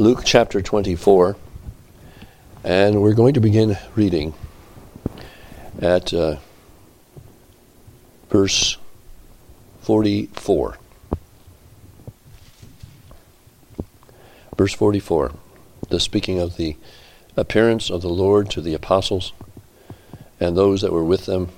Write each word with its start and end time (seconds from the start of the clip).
Luke 0.00 0.22
chapter 0.24 0.62
24, 0.62 1.36
and 2.64 3.02
we're 3.02 3.12
going 3.12 3.34
to 3.34 3.40
begin 3.40 3.76
reading 3.94 4.32
at 5.78 6.14
uh, 6.14 6.36
verse 8.30 8.78
44. 9.82 10.78
Verse 14.56 14.72
44, 14.72 15.32
the 15.90 16.00
speaking 16.00 16.38
of 16.38 16.56
the 16.56 16.78
appearance 17.36 17.90
of 17.90 18.00
the 18.00 18.08
Lord 18.08 18.48
to 18.52 18.62
the 18.62 18.72
apostles 18.72 19.34
and 20.40 20.56
those 20.56 20.80
that 20.80 20.94
were 20.94 21.04
with 21.04 21.26
them 21.26 21.50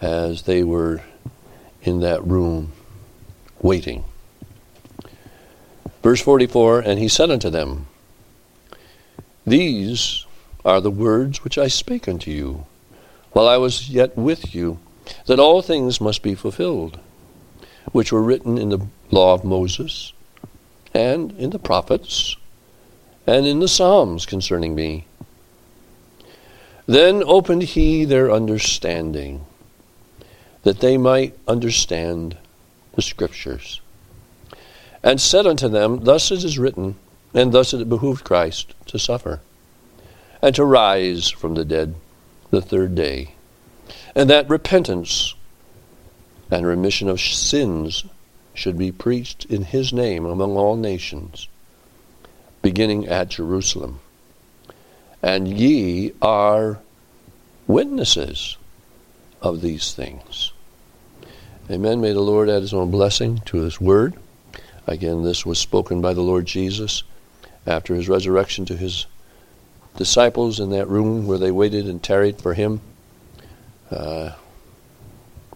as 0.00 0.42
they 0.42 0.64
were 0.64 1.02
in 1.84 2.00
that 2.00 2.26
room 2.26 2.72
waiting. 3.62 4.02
Verse 6.08 6.22
44 6.22 6.80
And 6.80 6.98
he 6.98 7.06
said 7.06 7.30
unto 7.30 7.50
them, 7.50 7.86
These 9.46 10.24
are 10.64 10.80
the 10.80 10.90
words 10.90 11.44
which 11.44 11.58
I 11.58 11.68
spake 11.68 12.08
unto 12.08 12.30
you 12.30 12.64
while 13.32 13.46
I 13.46 13.58
was 13.58 13.90
yet 13.90 14.16
with 14.16 14.54
you, 14.54 14.78
that 15.26 15.38
all 15.38 15.60
things 15.60 16.00
must 16.00 16.22
be 16.22 16.34
fulfilled, 16.34 16.98
which 17.92 18.10
were 18.10 18.22
written 18.22 18.56
in 18.56 18.70
the 18.70 18.86
law 19.10 19.34
of 19.34 19.44
Moses, 19.44 20.14
and 20.94 21.32
in 21.32 21.50
the 21.50 21.58
prophets, 21.58 22.36
and 23.26 23.46
in 23.46 23.60
the 23.60 23.68
Psalms 23.68 24.24
concerning 24.24 24.74
me. 24.74 25.04
Then 26.86 27.22
opened 27.22 27.64
he 27.64 28.06
their 28.06 28.32
understanding, 28.32 29.44
that 30.62 30.80
they 30.80 30.96
might 30.96 31.36
understand 31.46 32.38
the 32.94 33.02
Scriptures 33.02 33.82
and 35.02 35.20
said 35.20 35.46
unto 35.46 35.68
them, 35.68 36.04
Thus 36.04 36.30
it 36.30 36.44
is 36.44 36.58
written, 36.58 36.96
and 37.34 37.52
thus 37.52 37.72
it 37.72 37.88
behooved 37.88 38.24
Christ 38.24 38.74
to 38.86 38.98
suffer, 38.98 39.40
and 40.42 40.54
to 40.54 40.64
rise 40.64 41.28
from 41.28 41.54
the 41.54 41.64
dead 41.64 41.94
the 42.50 42.62
third 42.62 42.94
day, 42.94 43.34
and 44.14 44.28
that 44.30 44.48
repentance 44.48 45.34
and 46.50 46.66
remission 46.66 47.08
of 47.08 47.20
sins 47.20 48.04
should 48.54 48.78
be 48.78 48.90
preached 48.90 49.44
in 49.46 49.62
his 49.62 49.92
name 49.92 50.24
among 50.24 50.56
all 50.56 50.76
nations, 50.76 51.48
beginning 52.62 53.06
at 53.06 53.28
Jerusalem. 53.28 54.00
And 55.22 55.46
ye 55.48 56.12
are 56.22 56.80
witnesses 57.66 58.56
of 59.40 59.60
these 59.60 59.92
things. 59.92 60.52
Amen. 61.70 62.00
May 62.00 62.12
the 62.12 62.20
Lord 62.20 62.48
add 62.48 62.62
his 62.62 62.72
own 62.72 62.90
blessing 62.90 63.42
to 63.46 63.58
his 63.58 63.80
word. 63.80 64.14
Again, 64.88 65.22
this 65.22 65.44
was 65.44 65.58
spoken 65.58 66.00
by 66.00 66.14
the 66.14 66.22
Lord 66.22 66.46
Jesus 66.46 67.02
after 67.66 67.94
his 67.94 68.08
resurrection 68.08 68.64
to 68.64 68.76
his 68.76 69.04
disciples 69.96 70.58
in 70.58 70.70
that 70.70 70.88
room 70.88 71.26
where 71.26 71.36
they 71.36 71.50
waited 71.50 71.86
and 71.86 72.02
tarried 72.02 72.40
for 72.40 72.54
him. 72.54 72.80
Uh, 73.90 74.30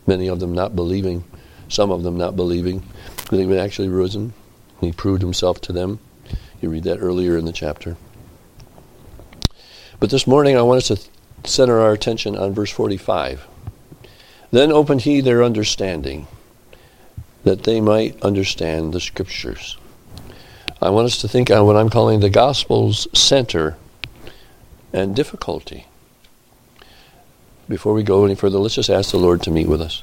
many 0.06 0.28
of 0.28 0.38
them 0.38 0.52
not 0.52 0.76
believing, 0.76 1.24
some 1.70 1.90
of 1.90 2.02
them 2.02 2.18
not 2.18 2.36
believing 2.36 2.82
that 3.30 3.38
he 3.38 3.48
had 3.48 3.58
actually 3.58 3.88
risen. 3.88 4.34
He 4.82 4.92
proved 4.92 5.22
himself 5.22 5.62
to 5.62 5.72
them. 5.72 5.98
You 6.60 6.68
read 6.68 6.84
that 6.84 6.98
earlier 6.98 7.38
in 7.38 7.46
the 7.46 7.52
chapter. 7.52 7.96
But 9.98 10.10
this 10.10 10.26
morning 10.26 10.58
I 10.58 10.62
want 10.62 10.90
us 10.90 11.00
to 11.42 11.48
center 11.48 11.80
our 11.80 11.92
attention 11.92 12.36
on 12.36 12.52
verse 12.52 12.70
45. 12.70 13.46
Then 14.50 14.70
opened 14.70 15.00
he 15.02 15.22
their 15.22 15.42
understanding 15.42 16.26
that 17.44 17.64
they 17.64 17.80
might 17.80 18.22
understand 18.22 18.92
the 18.92 19.00
scriptures. 19.00 19.76
I 20.80 20.90
want 20.90 21.06
us 21.06 21.18
to 21.18 21.28
think 21.28 21.50
on 21.50 21.66
what 21.66 21.76
I'm 21.76 21.90
calling 21.90 22.20
the 22.20 22.30
gospel's 22.30 23.06
center 23.18 23.76
and 24.92 25.16
difficulty. 25.16 25.86
Before 27.68 27.94
we 27.94 28.02
go 28.02 28.24
any 28.24 28.34
further, 28.34 28.58
let's 28.58 28.74
just 28.74 28.90
ask 28.90 29.10
the 29.10 29.16
Lord 29.16 29.42
to 29.42 29.50
meet 29.50 29.68
with 29.68 29.80
us. 29.80 30.02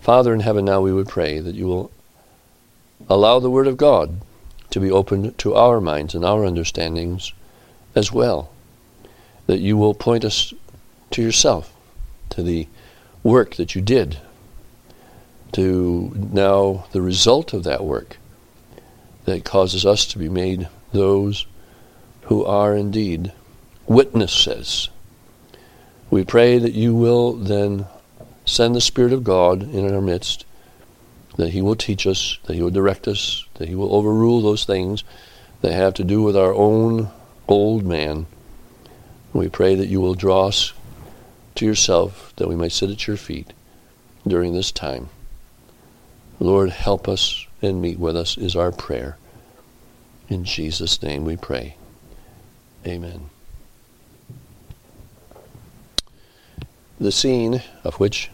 Father 0.00 0.32
in 0.32 0.40
heaven, 0.40 0.64
now 0.64 0.80
we 0.80 0.92
would 0.92 1.08
pray 1.08 1.38
that 1.38 1.54
you 1.54 1.66
will 1.66 1.90
allow 3.08 3.38
the 3.38 3.50
Word 3.50 3.66
of 3.66 3.76
God 3.76 4.20
to 4.70 4.80
be 4.80 4.90
opened 4.90 5.36
to 5.38 5.54
our 5.54 5.80
minds 5.80 6.14
and 6.14 6.24
our 6.24 6.44
understandings 6.44 7.32
as 7.94 8.10
well. 8.10 8.50
That 9.46 9.60
you 9.60 9.76
will 9.76 9.94
point 9.94 10.24
us 10.24 10.54
to 11.10 11.22
yourself, 11.22 11.74
to 12.30 12.42
the 12.42 12.66
work 13.22 13.56
that 13.56 13.74
you 13.74 13.82
did 13.82 14.18
to 15.52 16.12
now 16.32 16.86
the 16.92 17.02
result 17.02 17.52
of 17.52 17.64
that 17.64 17.84
work 17.84 18.16
that 19.24 19.44
causes 19.44 19.86
us 19.86 20.06
to 20.06 20.18
be 20.18 20.28
made 20.28 20.68
those 20.92 21.46
who 22.22 22.44
are 22.44 22.76
indeed 22.76 23.32
witnesses. 23.86 24.88
We 26.10 26.24
pray 26.24 26.58
that 26.58 26.74
you 26.74 26.94
will 26.94 27.34
then 27.34 27.86
send 28.44 28.74
the 28.74 28.80
Spirit 28.80 29.12
of 29.12 29.24
God 29.24 29.62
in 29.62 29.92
our 29.92 30.00
midst, 30.00 30.44
that 31.36 31.50
He 31.50 31.62
will 31.62 31.76
teach 31.76 32.06
us, 32.06 32.38
that 32.44 32.54
He 32.54 32.62
will 32.62 32.70
direct 32.70 33.08
us, 33.08 33.46
that 33.54 33.68
He 33.68 33.74
will 33.74 33.94
overrule 33.94 34.40
those 34.40 34.64
things 34.64 35.04
that 35.60 35.72
have 35.72 35.94
to 35.94 36.04
do 36.04 36.22
with 36.22 36.36
our 36.36 36.52
own 36.52 37.10
old 37.48 37.84
man. 37.84 38.26
We 39.32 39.48
pray 39.48 39.74
that 39.74 39.88
you 39.88 40.00
will 40.00 40.14
draw 40.14 40.48
us 40.48 40.72
to 41.54 41.64
yourself, 41.64 42.32
that 42.36 42.48
we 42.48 42.56
may 42.56 42.68
sit 42.68 42.90
at 42.90 43.06
your 43.06 43.16
feet 43.16 43.52
during 44.26 44.52
this 44.52 44.70
time. 44.70 45.08
Lord, 46.42 46.70
help 46.70 47.08
us 47.08 47.46
and 47.62 47.80
meet 47.80 48.00
with 48.00 48.16
us 48.16 48.36
is 48.36 48.56
our 48.56 48.72
prayer. 48.72 49.16
In 50.28 50.44
Jesus' 50.44 51.00
name 51.00 51.24
we 51.24 51.36
pray. 51.36 51.76
Amen. 52.84 53.30
The 56.98 57.12
scene 57.12 57.62
of 57.84 58.00
which 58.00 58.28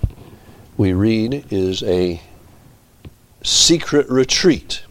we 0.79 0.95
read 0.95 1.45
is 1.51 1.83
a 1.83 2.23
secret 3.43 4.09
retreat 4.09 4.83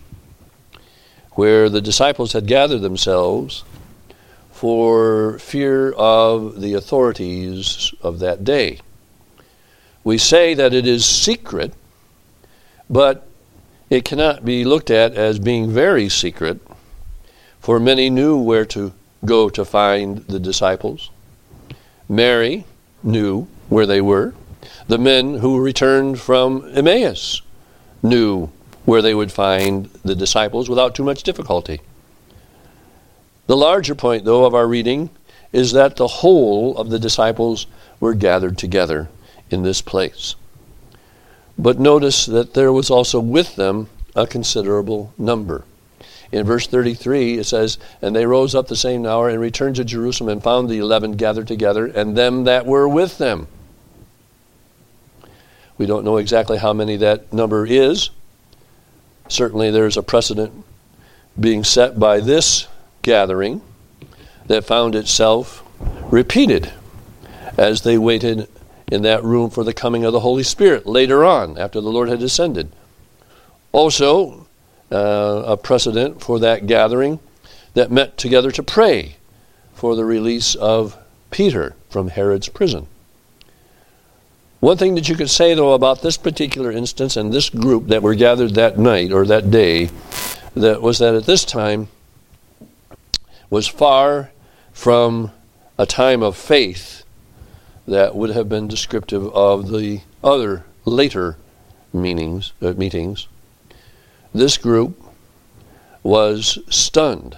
where 1.31 1.69
the 1.69 1.81
disciples 1.81 2.33
had 2.33 2.45
gathered 2.45 2.81
themselves 2.81 3.63
for 4.51 5.39
fear 5.39 5.91
of 5.93 6.61
the 6.61 6.75
authorities 6.75 7.93
of 8.01 8.19
that 8.19 8.43
day. 8.43 8.79
We 10.03 10.19
say 10.19 10.53
that 10.53 10.73
it 10.73 10.85
is 10.85 11.03
secret 11.03 11.73
but 12.89 13.27
it 13.89 14.05
cannot 14.05 14.43
be 14.43 14.65
looked 14.65 14.91
at 14.91 15.13
as 15.13 15.39
being 15.39 15.69
very 15.69 16.09
secret, 16.09 16.59
for 17.59 17.79
many 17.79 18.09
knew 18.09 18.37
where 18.37 18.65
to 18.65 18.93
go 19.25 19.49
to 19.49 19.65
find 19.65 20.19
the 20.27 20.39
disciples. 20.39 21.09
Mary 22.09 22.65
knew 23.03 23.47
where 23.69 23.85
they 23.85 24.01
were. 24.01 24.33
The 24.87 24.97
men 24.97 25.35
who 25.35 25.59
returned 25.59 26.19
from 26.19 26.69
Emmaus 26.73 27.41
knew 28.01 28.49
where 28.85 29.01
they 29.01 29.13
would 29.13 29.31
find 29.31 29.85
the 30.05 30.15
disciples 30.15 30.69
without 30.69 30.95
too 30.95 31.03
much 31.03 31.23
difficulty. 31.23 31.81
The 33.47 33.57
larger 33.57 33.95
point, 33.95 34.23
though, 34.23 34.45
of 34.45 34.55
our 34.55 34.67
reading 34.67 35.09
is 35.51 35.71
that 35.73 35.95
the 35.95 36.07
whole 36.07 36.77
of 36.77 36.89
the 36.89 36.99
disciples 36.99 37.67
were 37.99 38.13
gathered 38.13 38.57
together 38.57 39.09
in 39.49 39.63
this 39.63 39.81
place. 39.81 40.35
But 41.57 41.79
notice 41.79 42.25
that 42.25 42.53
there 42.53 42.71
was 42.71 42.89
also 42.89 43.19
with 43.19 43.55
them 43.55 43.89
a 44.15 44.27
considerable 44.27 45.13
number. 45.17 45.63
In 46.31 46.45
verse 46.45 46.67
33, 46.67 47.39
it 47.39 47.45
says, 47.45 47.77
And 48.01 48.15
they 48.15 48.25
rose 48.25 48.53
up 48.53 48.67
the 48.67 48.75
same 48.75 49.05
hour 49.05 49.29
and 49.29 49.39
returned 49.39 49.77
to 49.77 49.85
Jerusalem 49.85 50.29
and 50.29 50.43
found 50.43 50.69
the 50.69 50.77
eleven 50.77 51.13
gathered 51.13 51.47
together 51.47 51.85
and 51.85 52.17
them 52.17 52.43
that 52.43 52.65
were 52.65 52.87
with 52.87 53.17
them. 53.17 53.47
We 55.77 55.85
don't 55.85 56.03
know 56.03 56.17
exactly 56.17 56.57
how 56.57 56.73
many 56.73 56.97
that 56.97 57.31
number 57.31 57.65
is. 57.65 58.09
Certainly, 59.29 59.71
there's 59.71 59.97
a 59.97 60.03
precedent 60.03 60.65
being 61.39 61.63
set 61.63 61.99
by 61.99 62.19
this 62.19 62.67
gathering 63.03 63.61
that 64.47 64.65
found 64.65 64.95
itself 64.95 65.63
repeated 66.11 66.71
as 67.57 67.81
they 67.81 67.97
waited 67.97 68.47
in 68.91 69.01
that 69.01 69.23
room 69.23 69.49
for 69.49 69.63
the 69.63 69.73
coming 69.73 70.05
of 70.05 70.13
the 70.13 70.21
Holy 70.21 70.43
Spirit 70.43 70.85
later 70.85 71.25
on, 71.25 71.57
after 71.57 71.81
the 71.81 71.91
Lord 71.91 72.07
had 72.07 72.19
descended. 72.19 72.71
Also, 73.73 74.47
uh, 74.91 75.43
a 75.45 75.57
precedent 75.57 76.21
for 76.21 76.39
that 76.39 76.67
gathering 76.67 77.19
that 77.73 77.91
met 77.91 78.17
together 78.17 78.49
to 78.51 78.63
pray 78.63 79.17
for 79.73 79.95
the 79.95 80.05
release 80.05 80.55
of 80.55 80.97
Peter 81.31 81.75
from 81.89 82.07
Herod's 82.07 82.47
prison. 82.47 82.87
One 84.61 84.77
thing 84.77 84.95
that 84.95 85.07
you 85.09 85.15
could 85.15 85.29
say, 85.29 85.53
though, 85.53 85.73
about 85.73 86.01
this 86.01 86.17
particular 86.17 86.71
instance 86.71 87.17
and 87.17 87.31
this 87.31 87.49
group 87.49 87.87
that 87.87 88.01
were 88.01 88.15
gathered 88.15 88.55
that 88.55 88.79
night 88.79 89.11
or 89.11 89.25
that 89.25 89.51
day, 89.51 89.89
that 90.55 90.81
was 90.81 90.99
that 90.99 91.13
at 91.13 91.25
this 91.25 91.45
time 91.45 91.89
was 93.49 93.67
far 93.67 94.31
from 94.71 95.31
a 95.77 95.85
time 95.85 96.23
of 96.23 96.35
faith 96.35 97.03
that 97.87 98.15
would 98.15 98.31
have 98.31 98.49
been 98.49 98.67
descriptive 98.67 99.25
of 99.33 99.69
the 99.71 100.01
other 100.23 100.65
later 100.85 101.37
meanings, 101.93 102.51
uh, 102.61 102.73
meetings. 102.73 103.27
This 104.33 104.57
group 104.57 105.01
was 106.03 106.59
stunned 106.69 107.37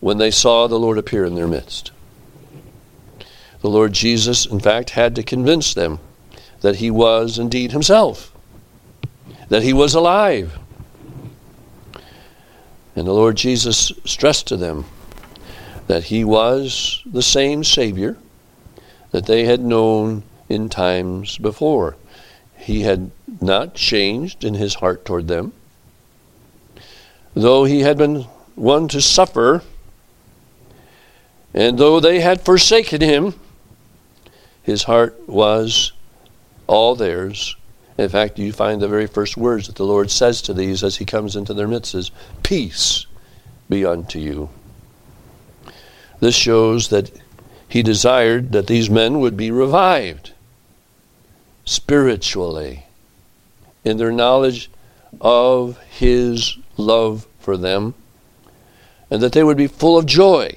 when 0.00 0.18
they 0.18 0.30
saw 0.30 0.66
the 0.66 0.78
Lord 0.78 0.98
appear 0.98 1.24
in 1.24 1.34
their 1.34 1.48
midst. 1.48 1.90
The 3.62 3.70
Lord 3.70 3.94
Jesus, 3.94 4.44
in 4.46 4.60
fact, 4.60 4.90
had 4.90 5.14
to 5.16 5.22
convince 5.22 5.72
them 5.72 5.98
that 6.60 6.76
he 6.76 6.90
was 6.90 7.38
indeed 7.38 7.72
himself, 7.72 8.32
that 9.48 9.62
he 9.62 9.72
was 9.72 9.94
alive. 9.94 10.58
And 12.94 13.06
the 13.06 13.12
Lord 13.12 13.36
Jesus 13.36 13.90
stressed 14.04 14.46
to 14.48 14.56
them 14.56 14.84
that 15.86 16.04
he 16.04 16.24
was 16.24 17.02
the 17.06 17.22
same 17.22 17.64
Savior 17.64 18.16
that 19.10 19.26
they 19.26 19.44
had 19.44 19.60
known 19.60 20.22
in 20.48 20.68
times 20.68 21.38
before. 21.38 21.96
He 22.56 22.82
had 22.82 23.10
not 23.40 23.74
changed 23.74 24.44
in 24.44 24.54
his 24.54 24.74
heart 24.74 25.04
toward 25.04 25.28
them. 25.28 25.52
Though 27.34 27.64
he 27.64 27.80
had 27.80 27.98
been 27.98 28.22
one 28.54 28.88
to 28.88 29.00
suffer, 29.00 29.62
and 31.52 31.78
though 31.78 32.00
they 32.00 32.20
had 32.20 32.40
forsaken 32.40 33.00
him, 33.00 33.34
his 34.62 34.84
heart 34.84 35.28
was 35.28 35.92
all 36.66 36.94
theirs. 36.94 37.56
In 37.98 38.08
fact, 38.08 38.38
you 38.38 38.52
find 38.52 38.80
the 38.80 38.88
very 38.88 39.06
first 39.06 39.36
words 39.36 39.66
that 39.66 39.76
the 39.76 39.84
Lord 39.84 40.10
says 40.10 40.42
to 40.42 40.54
these 40.54 40.82
as 40.82 40.96
he 40.96 41.04
comes 41.04 41.36
into 41.36 41.54
their 41.54 41.68
midst 41.68 41.94
is, 41.94 42.10
Peace 42.42 43.06
be 43.68 43.84
unto 43.84 44.18
you. 44.18 44.50
This 46.20 46.34
shows 46.34 46.88
that 46.88 47.10
he 47.68 47.82
desired 47.82 48.52
that 48.52 48.66
these 48.66 48.88
men 48.88 49.20
would 49.20 49.36
be 49.36 49.50
revived 49.50 50.32
spiritually 51.64 52.84
in 53.84 53.96
their 53.96 54.12
knowledge 54.12 54.70
of 55.20 55.78
his 55.82 56.56
love 56.76 57.26
for 57.38 57.56
them, 57.56 57.94
and 59.10 59.22
that 59.22 59.32
they 59.32 59.42
would 59.42 59.56
be 59.56 59.66
full 59.66 59.96
of 59.98 60.06
joy 60.06 60.50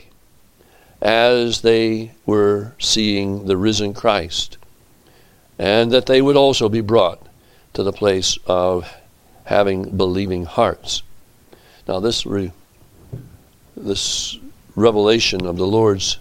as 1.01 1.61
they 1.61 2.11
were 2.25 2.73
seeing 2.79 3.45
the 3.45 3.57
risen 3.57 3.93
Christ, 3.93 4.57
and 5.57 5.91
that 5.91 6.07
they 6.07 6.21
would 6.21 6.35
also 6.35 6.69
be 6.69 6.81
brought 6.81 7.25
to 7.73 7.83
the 7.83 7.93
place 7.93 8.37
of 8.45 8.91
having 9.45 9.97
believing 9.97 10.45
hearts. 10.45 11.03
Now, 11.87 11.99
this 11.99 12.25
re- 12.25 12.51
this 13.75 14.37
revelation 14.75 15.45
of 15.45 15.57
the 15.57 15.67
Lord's 15.67 16.19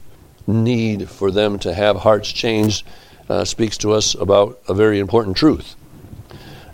need 0.49 1.09
for 1.09 1.31
them 1.31 1.59
to 1.61 1.75
have 1.75 1.99
hearts 1.99 2.33
changed 2.33 2.85
uh, 3.29 3.45
speaks 3.45 3.77
to 3.79 3.93
us 3.93 4.15
about 4.15 4.59
a 4.67 4.75
very 4.75 4.99
important 4.99 5.37
truth. 5.37 5.77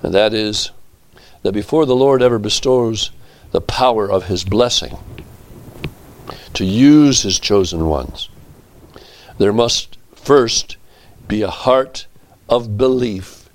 And 0.02 0.14
that 0.14 0.32
is 0.32 0.70
that 1.42 1.52
before 1.52 1.84
the 1.84 1.96
Lord 1.96 2.22
ever 2.22 2.38
bestows 2.38 3.10
the 3.50 3.60
power 3.60 4.10
of 4.10 4.26
his 4.26 4.44
blessing 4.44 4.96
to 6.54 6.64
use 6.64 7.22
his 7.22 7.38
chosen 7.38 7.86
ones, 7.86 8.28
there 9.38 9.52
must 9.52 9.98
first 10.14 10.76
be 11.26 11.42
a 11.42 11.50
heart 11.50 12.06
of 12.48 12.78
belief 12.78 13.48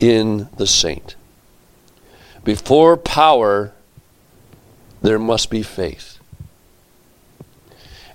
in 0.00 0.48
the 0.56 0.66
saint. 0.66 1.16
Before 2.44 2.96
power, 2.96 3.72
there 5.02 5.18
must 5.18 5.50
be 5.50 5.62
faith. 5.62 6.17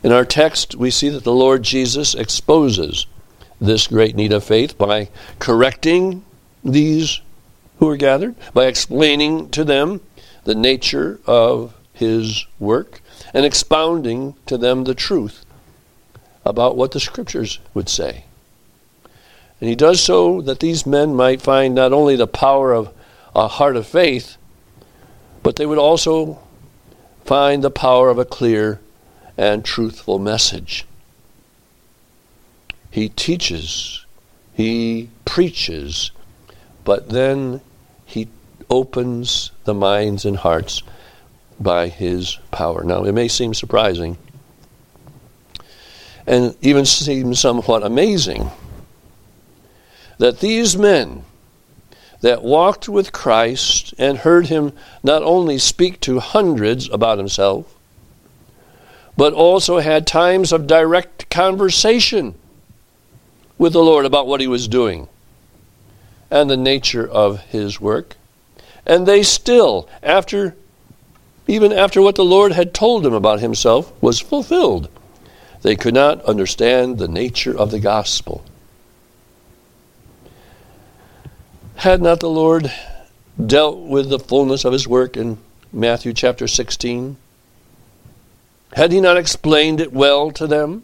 In 0.04 0.12
our 0.12 0.26
text, 0.26 0.76
we 0.76 0.92
see 0.92 1.08
that 1.10 1.24
the 1.24 1.34
Lord 1.34 1.64
Jesus 1.64 2.14
exposes 2.14 3.08
this 3.62 3.88
great 3.88 4.16
need 4.18 4.34
of 4.34 4.44
faith 4.44 4.78
by 4.78 5.08
correcting 5.40 6.26
these 6.62 7.22
who 7.80 7.88
are 7.88 7.96
gathered, 7.96 8.36
by 8.54 8.66
explaining 8.66 9.50
to 9.52 9.64
them 9.64 10.02
the 10.44 10.56
nature 10.56 11.22
of 11.26 11.74
his 11.94 12.46
work, 12.60 13.02
and 13.34 13.46
expounding 13.46 14.36
to 14.46 14.58
them 14.58 14.84
the 14.84 14.94
truth 14.94 15.46
about 16.46 16.76
what 16.76 16.92
the 16.92 17.00
scriptures 17.00 17.60
would 17.74 17.88
say. 17.88 18.26
And 19.62 19.70
he 19.70 19.76
does 19.76 20.02
so 20.02 20.42
that 20.42 20.60
these 20.60 20.86
men 20.86 21.16
might 21.16 21.42
find 21.42 21.74
not 21.74 21.94
only 21.94 22.18
the 22.18 22.28
power 22.28 22.74
of 22.74 22.94
a 23.34 23.48
heart 23.48 23.78
of 23.78 23.88
faith, 23.88 24.36
but 25.42 25.56
they 25.56 25.66
would 25.66 25.78
also 25.78 26.40
find 27.24 27.64
the 27.64 27.72
power 27.72 28.10
of 28.10 28.20
a 28.20 28.26
clear 28.26 28.82
and 29.38 29.64
truthful 29.64 30.20
message. 30.20 30.86
He 32.92 33.10
teaches, 33.10 34.06
he 34.54 35.10
preaches, 35.26 36.12
but 36.84 37.10
then 37.10 37.62
he 38.06 38.28
opens 38.70 39.52
the 39.64 39.74
minds 39.74 40.26
and 40.26 40.38
hearts 40.38 40.84
by 41.60 41.88
his 41.88 42.38
power. 42.52 42.84
Now, 42.84 43.04
it 43.04 43.14
may 43.14 43.28
seem 43.28 43.54
surprising 43.54 44.18
and 46.26 46.56
even 46.62 46.86
seem 46.86 47.34
somewhat 47.36 47.84
amazing 47.84 48.50
that 50.18 50.40
these 50.40 50.78
men 50.78 51.24
that 52.22 52.44
walked 52.44 52.88
with 52.88 53.12
Christ 53.12 53.94
and 53.98 54.20
heard 54.20 54.48
him 54.48 54.72
not 55.04 55.24
only 55.24 55.58
speak 55.58 56.00
to 56.02 56.20
hundreds 56.20 56.90
about 56.90 57.18
himself, 57.18 57.76
but 59.16 59.34
also 59.34 59.80
had 59.80 60.08
times 60.08 60.52
of 60.52 60.68
direct 60.68 61.30
conversation 61.30 62.36
with 63.58 63.74
the 63.74 63.84
Lord 63.84 64.06
about 64.06 64.28
what 64.28 64.42
he 64.42 64.48
was 64.48 64.68
doing 64.68 65.08
and 66.32 66.50
the 66.50 66.58
nature 66.58 67.08
of 67.08 67.42
his 67.42 67.80
work. 67.80 68.16
And 68.86 69.06
they 69.06 69.24
still, 69.24 69.88
after 70.02 70.56
even 71.48 71.72
after 71.72 72.02
what 72.02 72.16
the 72.16 72.26
Lord 72.26 72.54
had 72.54 72.74
told 72.74 73.04
them 73.04 73.14
about 73.14 73.40
himself 73.40 73.92
was 74.02 74.20
fulfilled, 74.20 74.90
they 75.62 75.76
could 75.76 75.94
not 75.94 76.24
understand 76.26 76.98
the 76.98 77.08
nature 77.08 77.58
of 77.58 77.72
the 77.72 77.80
gospel. 77.80 78.44
Had 81.76 82.02
not 82.02 82.20
the 82.20 82.30
Lord 82.30 82.72
dealt 83.44 83.80
with 83.80 84.10
the 84.10 84.20
fullness 84.20 84.64
of 84.64 84.74
his 84.74 84.88
work 84.88 85.18
in 85.18 85.38
Matthew 85.72 86.14
chapter 86.14 86.48
16? 86.48 87.18
Had 88.76 88.92
he 88.92 89.00
not 89.00 89.18
explained 89.18 89.80
it 89.80 89.94
well 89.94 90.32
to 90.32 90.48
them? 90.48 90.84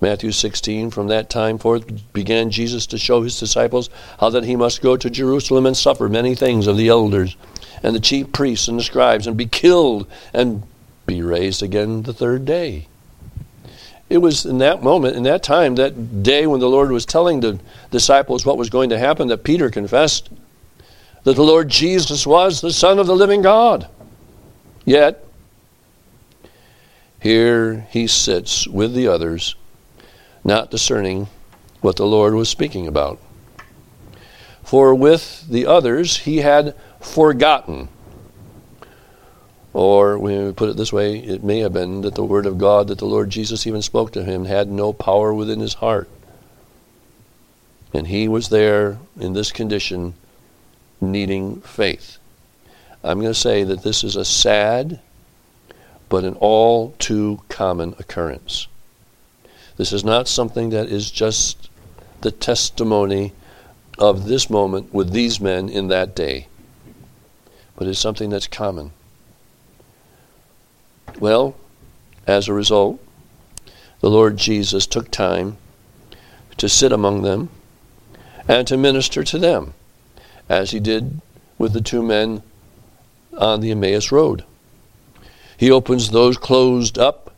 Matthew 0.00 0.30
16, 0.30 0.90
from 0.90 1.08
that 1.08 1.30
time 1.30 1.58
forth 1.58 2.12
began 2.12 2.50
Jesus 2.50 2.86
to 2.88 2.98
show 2.98 3.22
his 3.22 3.38
disciples 3.40 3.88
how 4.20 4.30
that 4.30 4.44
he 4.44 4.54
must 4.54 4.82
go 4.82 4.96
to 4.96 5.08
Jerusalem 5.08 5.66
and 5.66 5.76
suffer 5.76 6.08
many 6.08 6.34
things 6.34 6.66
of 6.66 6.76
the 6.76 6.88
elders 6.88 7.36
and 7.82 7.94
the 7.94 8.00
chief 8.00 8.30
priests 8.32 8.68
and 8.68 8.78
the 8.78 8.84
scribes 8.84 9.26
and 9.26 9.36
be 9.36 9.46
killed 9.46 10.06
and 10.34 10.62
be 11.06 11.22
raised 11.22 11.62
again 11.62 12.02
the 12.02 12.12
third 12.12 12.44
day. 12.44 12.88
It 14.08 14.18
was 14.18 14.44
in 14.46 14.58
that 14.58 14.82
moment, 14.82 15.16
in 15.16 15.24
that 15.24 15.42
time, 15.42 15.74
that 15.76 16.22
day 16.22 16.46
when 16.46 16.60
the 16.60 16.68
Lord 16.68 16.92
was 16.92 17.06
telling 17.06 17.40
the 17.40 17.58
disciples 17.90 18.46
what 18.46 18.58
was 18.58 18.70
going 18.70 18.90
to 18.90 18.98
happen, 18.98 19.28
that 19.28 19.44
Peter 19.44 19.70
confessed 19.70 20.28
that 21.24 21.34
the 21.34 21.42
Lord 21.42 21.68
Jesus 21.68 22.26
was 22.26 22.60
the 22.60 22.72
Son 22.72 23.00
of 23.00 23.08
the 23.08 23.16
living 23.16 23.42
God. 23.42 23.88
Yet, 24.84 25.25
here 27.26 27.88
he 27.90 28.06
sits 28.06 28.68
with 28.68 28.94
the 28.94 29.08
others, 29.08 29.56
not 30.44 30.70
discerning 30.70 31.26
what 31.80 31.96
the 31.96 32.06
Lord 32.06 32.34
was 32.34 32.48
speaking 32.48 32.86
about. 32.86 33.18
For 34.62 34.94
with 34.94 35.48
the 35.48 35.66
others 35.66 36.18
he 36.18 36.36
had 36.38 36.76
forgotten. 37.00 37.88
Or, 39.72 40.16
when 40.16 40.46
we 40.46 40.52
put 40.52 40.70
it 40.70 40.76
this 40.76 40.92
way, 40.92 41.18
it 41.18 41.42
may 41.42 41.58
have 41.58 41.72
been 41.72 42.02
that 42.02 42.14
the 42.14 42.24
word 42.24 42.46
of 42.46 42.58
God 42.58 42.86
that 42.88 42.98
the 42.98 43.06
Lord 43.06 43.28
Jesus 43.28 43.66
even 43.66 43.82
spoke 43.82 44.12
to 44.12 44.22
him 44.22 44.44
had 44.44 44.70
no 44.70 44.92
power 44.92 45.34
within 45.34 45.58
his 45.58 45.74
heart. 45.74 46.08
And 47.92 48.06
he 48.06 48.28
was 48.28 48.50
there 48.50 48.98
in 49.18 49.32
this 49.32 49.50
condition, 49.50 50.14
needing 51.00 51.60
faith. 51.62 52.18
I'm 53.02 53.18
going 53.18 53.32
to 53.32 53.34
say 53.34 53.64
that 53.64 53.82
this 53.82 54.04
is 54.04 54.14
a 54.14 54.24
sad 54.24 55.00
but 56.08 56.24
an 56.24 56.34
all 56.34 56.94
too 56.98 57.40
common 57.48 57.94
occurrence. 57.98 58.68
This 59.76 59.92
is 59.92 60.04
not 60.04 60.28
something 60.28 60.70
that 60.70 60.88
is 60.88 61.10
just 61.10 61.68
the 62.22 62.30
testimony 62.30 63.32
of 63.98 64.26
this 64.26 64.48
moment 64.48 64.92
with 64.92 65.12
these 65.12 65.40
men 65.40 65.68
in 65.68 65.88
that 65.88 66.14
day, 66.14 66.48
but 67.76 67.86
it's 67.86 67.98
something 67.98 68.30
that's 68.30 68.46
common. 68.46 68.92
Well, 71.18 71.56
as 72.26 72.48
a 72.48 72.52
result, 72.52 73.02
the 74.00 74.10
Lord 74.10 74.36
Jesus 74.36 74.86
took 74.86 75.10
time 75.10 75.56
to 76.56 76.68
sit 76.68 76.92
among 76.92 77.22
them 77.22 77.50
and 78.48 78.66
to 78.68 78.76
minister 78.76 79.24
to 79.24 79.38
them, 79.38 79.74
as 80.48 80.70
he 80.70 80.80
did 80.80 81.20
with 81.58 81.72
the 81.72 81.80
two 81.80 82.02
men 82.02 82.42
on 83.36 83.60
the 83.60 83.70
Emmaus 83.70 84.12
Road. 84.12 84.44
He 85.56 85.70
opens 85.70 86.10
those 86.10 86.36
closed 86.36 86.98
up, 86.98 87.34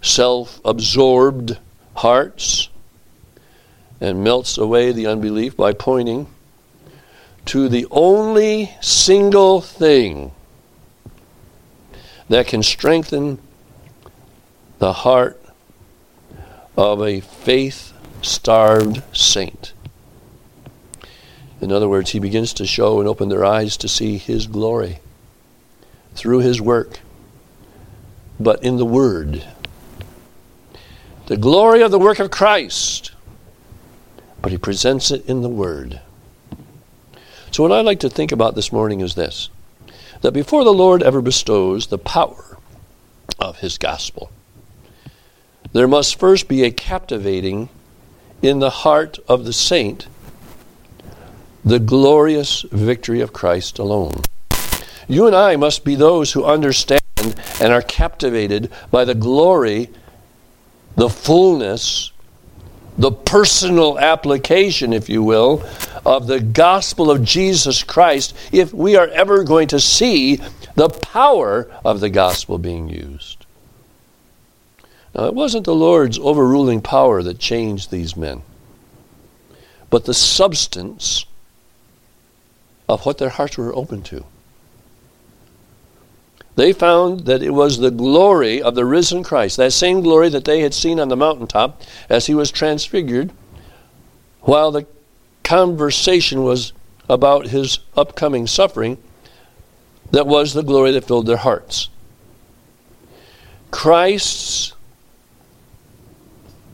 self 0.00 0.60
absorbed 0.64 1.58
hearts 1.94 2.68
and 4.00 4.24
melts 4.24 4.56
away 4.56 4.92
the 4.92 5.06
unbelief 5.06 5.56
by 5.56 5.72
pointing 5.74 6.26
to 7.46 7.68
the 7.68 7.86
only 7.90 8.70
single 8.80 9.60
thing 9.60 10.32
that 12.28 12.46
can 12.46 12.62
strengthen 12.62 13.38
the 14.78 14.92
heart 14.92 15.42
of 16.76 17.02
a 17.02 17.20
faith 17.20 17.92
starved 18.22 19.02
saint. 19.14 19.72
In 21.60 21.70
other 21.72 21.88
words, 21.88 22.10
he 22.10 22.18
begins 22.18 22.54
to 22.54 22.66
show 22.66 23.00
and 23.00 23.08
open 23.08 23.28
their 23.28 23.44
eyes 23.44 23.76
to 23.78 23.88
see 23.88 24.16
his 24.16 24.46
glory 24.46 25.00
through 26.14 26.38
his 26.38 26.60
work, 26.60 27.00
but 28.40 28.64
in 28.64 28.78
the 28.78 28.86
Word. 28.86 29.44
The 31.26 31.36
glory 31.36 31.82
of 31.82 31.90
the 31.90 31.98
work 31.98 32.18
of 32.18 32.30
Christ, 32.30 33.12
but 34.42 34.50
he 34.50 34.58
presents 34.58 35.10
it 35.10 35.24
in 35.26 35.42
the 35.42 35.48
Word. 35.48 36.00
So, 37.52 37.62
what 37.62 37.70
I'd 37.70 37.84
like 37.84 38.00
to 38.00 38.10
think 38.10 38.32
about 38.32 38.54
this 38.54 38.72
morning 38.72 39.00
is 39.00 39.14
this 39.14 39.50
that 40.22 40.32
before 40.32 40.64
the 40.64 40.72
Lord 40.72 41.02
ever 41.02 41.22
bestows 41.22 41.86
the 41.86 41.98
power 41.98 42.58
of 43.38 43.58
his 43.58 43.78
gospel, 43.78 44.30
there 45.72 45.88
must 45.88 46.18
first 46.18 46.48
be 46.48 46.64
a 46.64 46.70
captivating 46.70 47.68
in 48.42 48.58
the 48.58 48.70
heart 48.70 49.18
of 49.28 49.44
the 49.44 49.52
saint 49.52 50.06
the 51.64 51.78
glorious 51.78 52.62
victory 52.72 53.20
of 53.20 53.32
Christ 53.32 53.78
alone. 53.78 54.22
You 55.08 55.26
and 55.26 55.36
I 55.36 55.56
must 55.56 55.84
be 55.84 55.94
those 55.94 56.32
who 56.32 56.44
understand 56.44 56.99
and 57.60 57.72
are 57.72 57.82
captivated 57.82 58.70
by 58.90 59.04
the 59.04 59.14
glory, 59.14 59.90
the 60.96 61.08
fullness, 61.08 62.12
the 62.98 63.12
personal 63.12 63.98
application, 63.98 64.92
if 64.92 65.08
you 65.08 65.22
will, 65.22 65.64
of 66.04 66.26
the 66.26 66.40
gospel 66.40 67.10
of 67.10 67.24
Jesus 67.24 67.82
Christ 67.82 68.36
if 68.52 68.72
we 68.72 68.96
are 68.96 69.08
ever 69.08 69.44
going 69.44 69.68
to 69.68 69.80
see 69.80 70.40
the 70.74 70.88
power 70.88 71.70
of 71.84 72.00
the 72.00 72.10
gospel 72.10 72.58
being 72.58 72.88
used. 72.88 73.46
Now, 75.14 75.24
it 75.26 75.34
wasn't 75.34 75.64
the 75.64 75.74
Lord's 75.74 76.18
overruling 76.18 76.82
power 76.82 77.22
that 77.22 77.38
changed 77.38 77.90
these 77.90 78.16
men, 78.16 78.42
but 79.88 80.04
the 80.04 80.14
substance 80.14 81.24
of 82.88 83.04
what 83.04 83.18
their 83.18 83.28
hearts 83.28 83.58
were 83.58 83.74
open 83.74 84.02
to. 84.02 84.24
They 86.60 86.74
found 86.74 87.20
that 87.20 87.42
it 87.42 87.54
was 87.54 87.78
the 87.78 87.90
glory 87.90 88.60
of 88.60 88.74
the 88.74 88.84
risen 88.84 89.22
Christ, 89.22 89.56
that 89.56 89.72
same 89.72 90.02
glory 90.02 90.28
that 90.28 90.44
they 90.44 90.60
had 90.60 90.74
seen 90.74 91.00
on 91.00 91.08
the 91.08 91.16
mountaintop 91.16 91.80
as 92.10 92.26
he 92.26 92.34
was 92.34 92.50
transfigured, 92.50 93.32
while 94.42 94.70
the 94.70 94.86
conversation 95.42 96.44
was 96.44 96.74
about 97.08 97.46
his 97.46 97.78
upcoming 97.96 98.46
suffering, 98.46 98.98
that 100.10 100.26
was 100.26 100.52
the 100.52 100.62
glory 100.62 100.90
that 100.90 101.06
filled 101.06 101.24
their 101.24 101.38
hearts. 101.38 101.88
Christ's 103.70 104.74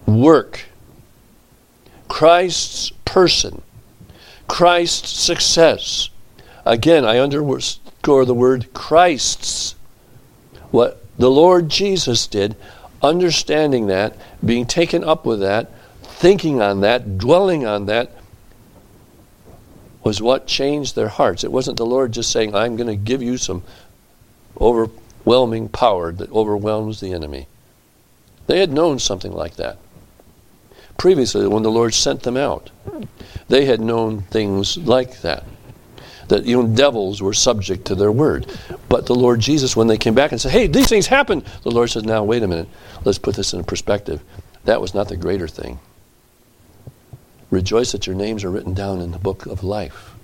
work, 0.05 0.65
Christ's 2.09 2.91
person, 3.05 3.63
Christ's 4.49 5.11
success. 5.11 6.11
Again, 6.65 7.05
I 7.05 7.19
underscore 7.19 8.25
the 8.25 8.35
word 8.35 8.73
Christ's. 8.73 9.76
What 10.71 11.05
the 11.19 11.31
Lord 11.31 11.69
Jesus 11.69 12.27
did, 12.27 12.57
understanding 13.03 13.87
that, 13.87 14.17
being 14.45 14.67
taken 14.67 15.05
up 15.05 15.25
with 15.25 15.41
that, 15.41 15.71
thinking 16.03 16.61
on 16.61 16.81
that, 16.81 17.19
dwelling 17.19 17.67
on 17.67 17.87
that, 17.87 18.11
was 20.03 20.23
what 20.23 20.47
changed 20.47 20.95
their 20.95 21.09
hearts. 21.09 21.43
It 21.43 21.51
wasn't 21.51 21.79
the 21.79 21.87
Lord 21.87 22.13
just 22.13 22.31
saying, 22.31 22.55
I'm 22.55 22.77
going 22.77 22.87
to 22.89 22.97
give 22.97 23.23
you 23.23 23.37
some 23.37 23.63
overwhelming 24.61 25.69
power 25.69 26.13
that 26.13 26.31
overwhelms 26.31 27.01
the 27.01 27.13
enemy. 27.13 27.49
They 28.47 28.61
had 28.61 28.73
known 28.73 28.99
something 28.99 29.33
like 29.33 29.57
that 29.57 29.79
previously 30.97 31.47
when 31.47 31.63
the 31.63 31.71
Lord 31.71 31.95
sent 31.95 32.23
them 32.23 32.37
out. 32.37 32.71
They 33.49 33.67
had 33.67 33.81
known 33.81 34.23
things 34.23 34.77
like 34.79 35.21
that. 35.23 35.45
That 36.29 36.45
even 36.45 36.75
devils 36.75 37.23
were 37.23 37.33
subject 37.33 37.85
to 37.87 37.95
their 37.95 38.11
word. 38.11 38.47
But 38.89 39.07
the 39.07 39.15
Lord 39.15 39.41
Jesus, 39.41 39.77
when 39.77 39.87
they 39.87 39.99
came 39.99 40.15
back 40.15 40.33
and 40.33 40.41
said, 40.41 40.53
Hey, 40.53 40.67
these 40.67 40.89
things 40.89 41.07
happened, 41.07 41.45
the 41.63 41.71
Lord 41.71 41.91
said, 41.91 42.05
Now, 42.05 42.25
wait 42.25 42.43
a 42.43 42.49
minute. 42.49 42.69
Let's 43.05 43.19
put 43.19 43.37
this 43.37 43.53
in 43.53 43.63
perspective. 43.65 44.23
That 44.65 44.81
was 44.81 44.95
not 44.95 45.09
the 45.09 45.17
greater 45.17 45.47
thing. 45.47 45.79
Rejoice 47.51 47.93
that 47.93 48.07
your 48.07 48.17
names 48.17 48.43
are 48.43 48.51
written 48.51 48.75
down 48.75 49.01
in 49.01 49.13
the 49.13 49.19
book 49.19 49.47
of 49.47 49.63
life. 49.63 50.15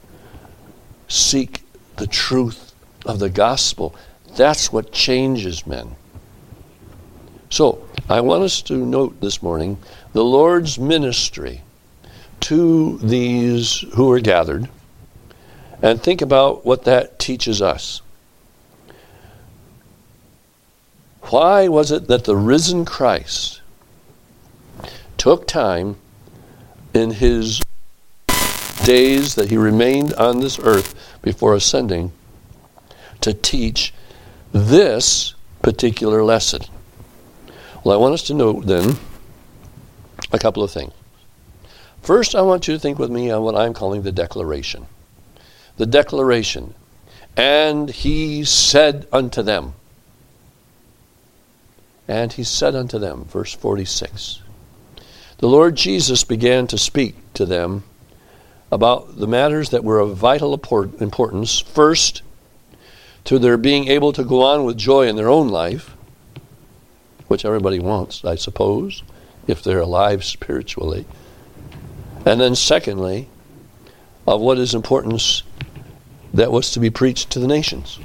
Seek 1.06 1.62
the 1.96 2.06
truth 2.06 2.74
of 3.06 3.20
the 3.20 3.30
gospel. 3.30 3.94
That's 4.36 4.72
what 4.72 4.92
changes 4.92 5.66
men. 5.66 5.94
So, 7.50 7.86
I 8.08 8.20
want 8.20 8.42
us 8.42 8.62
to 8.62 8.74
note 8.74 9.20
this 9.20 9.42
morning 9.42 9.78
the 10.12 10.24
Lord's 10.24 10.78
ministry 10.78 11.62
to 12.40 12.98
these 12.98 13.84
who 13.94 14.10
are 14.10 14.20
gathered 14.20 14.68
and 15.82 16.00
think 16.00 16.22
about 16.22 16.64
what 16.64 16.84
that 16.84 17.18
teaches 17.18 17.60
us. 17.60 18.00
Why 21.22 21.66
was 21.66 21.90
it 21.90 22.06
that 22.06 22.24
the 22.24 22.36
risen 22.36 22.84
Christ 22.84 23.60
took 25.18 25.46
time 25.46 25.96
in 26.94 27.10
his 27.10 27.60
days 28.84 29.34
that 29.34 29.50
he 29.50 29.56
remained 29.56 30.14
on 30.14 30.40
this 30.40 30.58
earth 30.60 30.94
before 31.20 31.54
ascending 31.54 32.12
to 33.20 33.34
teach 33.34 33.92
this 34.52 35.34
particular 35.62 36.22
lesson? 36.22 36.62
Well, 37.82 37.98
I 37.98 38.00
want 38.00 38.14
us 38.14 38.22
to 38.24 38.34
note 38.34 38.66
then 38.66 38.96
a 40.32 40.38
couple 40.38 40.62
of 40.62 40.70
things. 40.70 40.92
First, 42.02 42.34
I 42.34 42.42
want 42.42 42.68
you 42.68 42.74
to 42.74 42.80
think 42.80 42.98
with 42.98 43.10
me 43.10 43.30
on 43.30 43.42
what 43.42 43.56
I'm 43.56 43.74
calling 43.74 44.02
the 44.02 44.12
declaration. 44.12 44.86
The 45.82 45.86
declaration. 45.86 46.74
And 47.36 47.90
he 47.90 48.44
said 48.44 49.08
unto 49.10 49.42
them. 49.42 49.74
And 52.06 52.32
he 52.32 52.44
said 52.44 52.76
unto 52.76 53.00
them, 53.00 53.24
verse 53.24 53.52
46. 53.52 54.42
The 55.38 55.48
Lord 55.48 55.74
Jesus 55.74 56.22
began 56.22 56.68
to 56.68 56.78
speak 56.78 57.16
to 57.34 57.44
them 57.44 57.82
about 58.70 59.18
the 59.18 59.26
matters 59.26 59.70
that 59.70 59.82
were 59.82 59.98
of 59.98 60.16
vital 60.16 60.54
importance. 61.00 61.58
First, 61.58 62.22
to 63.24 63.40
their 63.40 63.56
being 63.56 63.88
able 63.88 64.12
to 64.12 64.22
go 64.22 64.42
on 64.42 64.62
with 64.62 64.78
joy 64.78 65.08
in 65.08 65.16
their 65.16 65.28
own 65.28 65.48
life, 65.48 65.96
which 67.26 67.44
everybody 67.44 67.80
wants, 67.80 68.24
I 68.24 68.36
suppose 68.36 69.02
if 69.48 69.64
they're 69.64 69.80
alive 69.80 70.22
spiritually. 70.22 71.06
And 72.24 72.40
then, 72.40 72.54
secondly, 72.54 73.28
of 74.28 74.40
what 74.40 74.58
is 74.58 74.76
importance 74.76 75.42
that 76.34 76.52
was 76.52 76.70
to 76.72 76.80
be 76.80 76.90
preached 76.90 77.30
to 77.30 77.38
the 77.38 77.46
nations. 77.46 77.98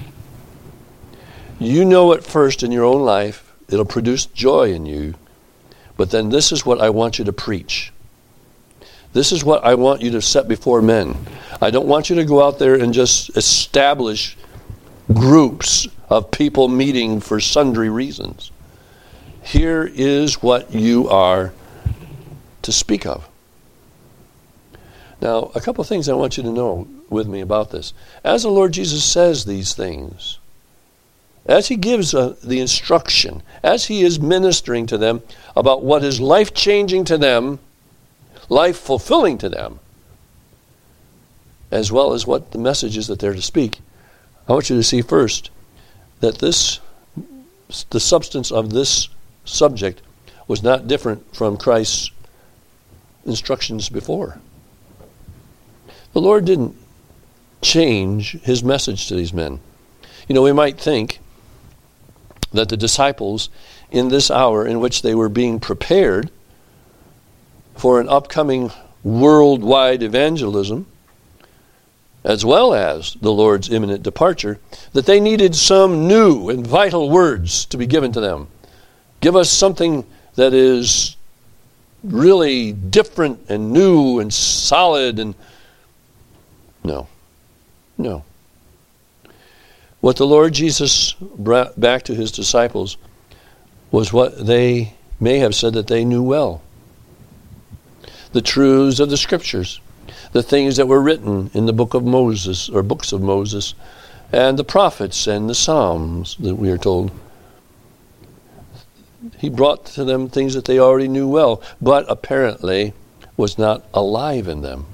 You 1.59 1.85
know 1.85 2.11
it 2.11 2.23
first 2.23 2.63
in 2.63 2.71
your 2.71 2.85
own 2.85 3.01
life, 3.03 3.53
it'll 3.69 3.85
produce 3.85 4.25
joy 4.25 4.73
in 4.73 4.85
you, 4.85 5.15
but 5.95 6.11
then 6.11 6.29
this 6.29 6.51
is 6.51 6.65
what 6.65 6.79
I 6.79 6.89
want 6.89 7.17
you 7.17 7.25
to 7.25 7.33
preach. 7.33 7.91
This 9.13 9.31
is 9.31 9.43
what 9.43 9.63
I 9.63 9.73
want 9.75 10.01
you 10.01 10.11
to 10.11 10.21
set 10.21 10.47
before 10.47 10.81
men. 10.81 11.17
I 11.61 11.71
don't 11.71 11.87
want 11.87 12.09
you 12.09 12.17
to 12.17 12.25
go 12.25 12.45
out 12.45 12.59
there 12.59 12.75
and 12.75 12.93
just 12.93 13.35
establish 13.35 14.37
groups 15.13 15.87
of 16.09 16.29
people 16.29 16.67
meeting 16.67 17.19
for 17.19 17.39
sundry 17.39 17.89
reasons. 17.89 18.51
Here 19.41 19.89
is 19.91 20.43
what 20.43 20.73
you 20.73 21.09
are 21.09 21.53
to 22.61 22.71
speak 22.71 23.05
of. 23.05 23.27
Now, 25.21 25.51
a 25.55 25.61
couple 25.61 25.81
of 25.81 25.87
things 25.87 26.07
I 26.07 26.13
want 26.13 26.37
you 26.37 26.43
to 26.43 26.51
know 26.51 26.87
with 27.09 27.27
me 27.27 27.41
about 27.41 27.71
this. 27.71 27.93
As 28.23 28.43
the 28.43 28.49
Lord 28.49 28.73
Jesus 28.73 29.03
says 29.03 29.45
these 29.45 29.73
things, 29.73 30.37
as 31.47 31.69
he 31.69 31.75
gives 31.75 32.13
uh, 32.13 32.35
the 32.43 32.59
instruction, 32.59 33.41
as 33.63 33.85
he 33.85 34.01
is 34.01 34.19
ministering 34.19 34.85
to 34.87 34.97
them 34.97 35.23
about 35.55 35.81
what 35.81 36.03
is 36.03 36.19
life 36.19 36.53
changing 36.53 37.05
to 37.05 37.17
them, 37.17 37.59
life 38.49 38.77
fulfilling 38.77 39.37
to 39.39 39.49
them, 39.49 39.79
as 41.71 41.91
well 41.91 42.13
as 42.13 42.27
what 42.27 42.51
the 42.51 42.57
message 42.59 42.97
is 42.97 43.07
that 43.07 43.19
they're 43.19 43.33
to 43.33 43.41
speak, 43.41 43.79
I 44.47 44.53
want 44.53 44.69
you 44.69 44.75
to 44.75 44.83
see 44.83 45.01
first 45.01 45.49
that 46.19 46.39
this, 46.39 46.79
the 47.89 47.99
substance 47.99 48.51
of 48.51 48.71
this 48.71 49.09
subject 49.45 50.01
was 50.47 50.63
not 50.63 50.87
different 50.87 51.35
from 51.35 51.57
Christ's 51.57 52.11
instructions 53.25 53.89
before. 53.89 54.39
The 56.13 56.21
Lord 56.21 56.45
didn't 56.45 56.75
change 57.61 58.39
his 58.41 58.63
message 58.63 59.07
to 59.07 59.15
these 59.15 59.33
men. 59.33 59.59
You 60.27 60.35
know, 60.35 60.41
we 60.41 60.53
might 60.53 60.79
think 60.79 61.19
that 62.51 62.69
the 62.69 62.77
disciples, 62.77 63.49
in 63.91 64.09
this 64.09 64.31
hour 64.31 64.65
in 64.65 64.79
which 64.79 65.01
they 65.01 65.15
were 65.15 65.29
being 65.29 65.59
prepared 65.59 66.29
for 67.75 67.99
an 67.99 68.09
upcoming 68.09 68.71
worldwide 69.03 70.01
evangelism, 70.01 70.87
as 72.23 72.43
well 72.43 72.73
as 72.73 73.15
the 73.21 73.31
Lord's 73.31 73.69
imminent 73.69 74.03
departure, 74.03 74.59
that 74.93 75.05
they 75.05 75.19
needed 75.19 75.55
some 75.55 76.07
new 76.07 76.49
and 76.49 76.65
vital 76.65 77.09
words 77.09 77.65
to 77.65 77.77
be 77.77 77.85
given 77.85 78.11
to 78.11 78.19
them 78.19 78.47
give 79.21 79.35
us 79.35 79.49
something 79.49 80.05
that 80.35 80.53
is 80.53 81.15
really 82.03 82.71
different 82.71 83.39
and 83.49 83.71
new 83.71 84.19
and 84.19 84.33
solid 84.33 85.19
and 85.19 85.35
no. 86.87 87.07
No. 87.97 88.23
What 90.01 90.15
the 90.15 90.25
Lord 90.25 90.53
Jesus 90.53 91.13
brought 91.13 91.79
back 91.79 92.03
to 92.03 92.15
his 92.15 92.31
disciples 92.31 92.97
was 93.91 94.13
what 94.13 94.45
they 94.45 94.93
may 95.19 95.39
have 95.39 95.55
said 95.55 95.73
that 95.73 95.87
they 95.87 96.05
knew 96.05 96.23
well 96.23 96.61
the 98.33 98.41
truths 98.41 98.99
of 98.99 99.09
the 99.09 99.17
scriptures, 99.17 99.79
the 100.31 100.43
things 100.43 100.77
that 100.77 100.87
were 100.87 101.01
written 101.01 101.49
in 101.53 101.65
the 101.65 101.73
book 101.73 101.93
of 101.93 102.03
Moses 102.03 102.69
or 102.69 102.83
books 102.83 103.11
of 103.11 103.21
Moses, 103.21 103.73
and 104.31 104.59
the 104.59 104.63
prophets 104.63 105.27
and 105.27 105.49
the 105.49 105.55
Psalms 105.55 106.35
that 106.39 106.55
we 106.55 106.69
are 106.69 106.77
told. 106.77 107.09
He 109.37 109.49
brought 109.49 109.85
to 109.87 110.03
them 110.03 110.29
things 110.29 110.53
that 110.53 110.65
they 110.65 110.77
already 110.79 111.07
knew 111.07 111.27
well, 111.27 111.61
but 111.81 112.05
apparently 112.09 112.93
was 113.37 113.57
not 113.57 113.85
alive 113.93 114.47
in 114.47 114.61
them. 114.61 114.85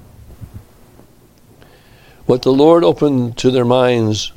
What 2.26 2.42
the 2.42 2.52
Lord 2.52 2.84
opened 2.84 3.36
to 3.38 3.50
their 3.50 3.64
minds 3.64 4.32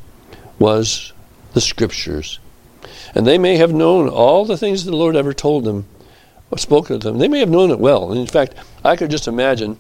was 0.60 1.14
the 1.54 1.62
Scriptures. 1.62 2.40
And 3.16 3.26
they 3.26 3.38
may 3.38 3.58
have 3.58 3.74
known 3.74 4.10
all 4.10 4.46
the 4.46 4.58
things 4.58 4.84
the 4.84 4.96
Lord 4.96 5.16
ever 5.16 5.34
told 5.34 5.64
them, 5.64 5.86
or 6.52 6.58
spoken 6.58 7.00
to 7.00 7.08
them. 7.08 7.18
They 7.18 7.28
may 7.28 7.40
have 7.40 7.50
known 7.50 7.72
it 7.72 7.80
well. 7.80 8.12
And 8.12 8.20
in 8.20 8.28
fact, 8.28 8.56
I 8.84 8.96
could 8.96 9.10
just 9.10 9.28
imagine, 9.28 9.78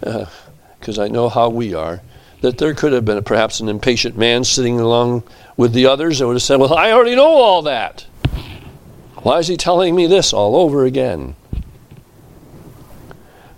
because 0.00 0.98
uh, 0.98 1.02
I 1.02 1.08
know 1.08 1.28
how 1.28 1.48
we 1.48 1.74
are, 1.74 2.00
that 2.40 2.58
there 2.58 2.74
could 2.74 2.92
have 2.92 3.04
been 3.04 3.22
perhaps 3.24 3.60
an 3.60 3.68
impatient 3.68 4.16
man 4.16 4.44
sitting 4.44 4.80
along 4.80 5.24
with 5.56 5.72
the 5.72 5.86
others 5.86 6.18
that 6.18 6.26
would 6.26 6.34
have 6.34 6.42
said, 6.42 6.58
Well, 6.58 6.72
I 6.72 6.92
already 6.92 7.16
know 7.16 7.34
all 7.34 7.62
that. 7.62 8.06
Why 9.16 9.38
is 9.38 9.48
he 9.48 9.56
telling 9.56 9.94
me 9.94 10.06
this 10.06 10.32
all 10.32 10.56
over 10.56 10.84
again? 10.84 11.36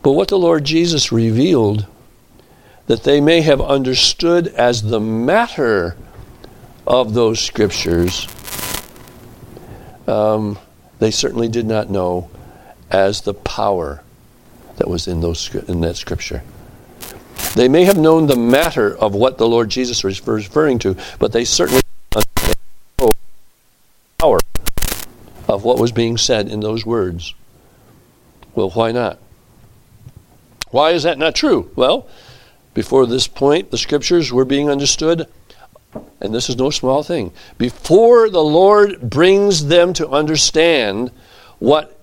But 0.02 0.12
what 0.12 0.28
the 0.28 0.38
Lord 0.38 0.64
Jesus 0.64 1.12
revealed 1.12 1.86
that 2.92 3.04
they 3.04 3.22
may 3.22 3.40
have 3.40 3.58
understood 3.58 4.48
as 4.48 4.82
the 4.82 5.00
matter 5.00 5.96
of 6.86 7.14
those 7.14 7.40
scriptures, 7.40 8.28
um, 10.06 10.58
they 10.98 11.10
certainly 11.10 11.48
did 11.48 11.64
not 11.64 11.88
know 11.88 12.28
as 12.90 13.22
the 13.22 13.32
power 13.32 14.02
that 14.76 14.88
was 14.88 15.08
in 15.08 15.22
those 15.22 15.54
in 15.54 15.80
that 15.80 15.96
scripture. 15.96 16.42
They 17.54 17.66
may 17.66 17.84
have 17.84 17.96
known 17.96 18.26
the 18.26 18.36
matter 18.36 18.94
of 18.98 19.14
what 19.14 19.38
the 19.38 19.48
Lord 19.48 19.70
Jesus 19.70 20.04
was 20.04 20.26
referring 20.26 20.78
to, 20.80 20.94
but 21.18 21.32
they 21.32 21.46
certainly 21.46 21.80
the 22.10 23.10
power 24.18 24.38
of 25.48 25.64
what 25.64 25.78
was 25.78 25.92
being 25.92 26.18
said 26.18 26.46
in 26.46 26.60
those 26.60 26.84
words. 26.84 27.34
Well, 28.54 28.68
why 28.68 28.92
not? 28.92 29.18
Why 30.72 30.90
is 30.90 31.04
that 31.04 31.16
not 31.16 31.34
true? 31.34 31.70
Well, 31.74 32.06
before 32.74 33.06
this 33.06 33.28
point, 33.28 33.70
the 33.70 33.78
scriptures 33.78 34.32
were 34.32 34.44
being 34.44 34.70
understood 34.70 35.26
and 36.20 36.34
this 36.34 36.48
is 36.48 36.56
no 36.56 36.70
small 36.70 37.02
thing, 37.02 37.32
before 37.58 38.30
the 38.30 38.42
Lord 38.42 39.00
brings 39.00 39.66
them 39.66 39.92
to 39.94 40.08
understand 40.08 41.10
what 41.58 41.98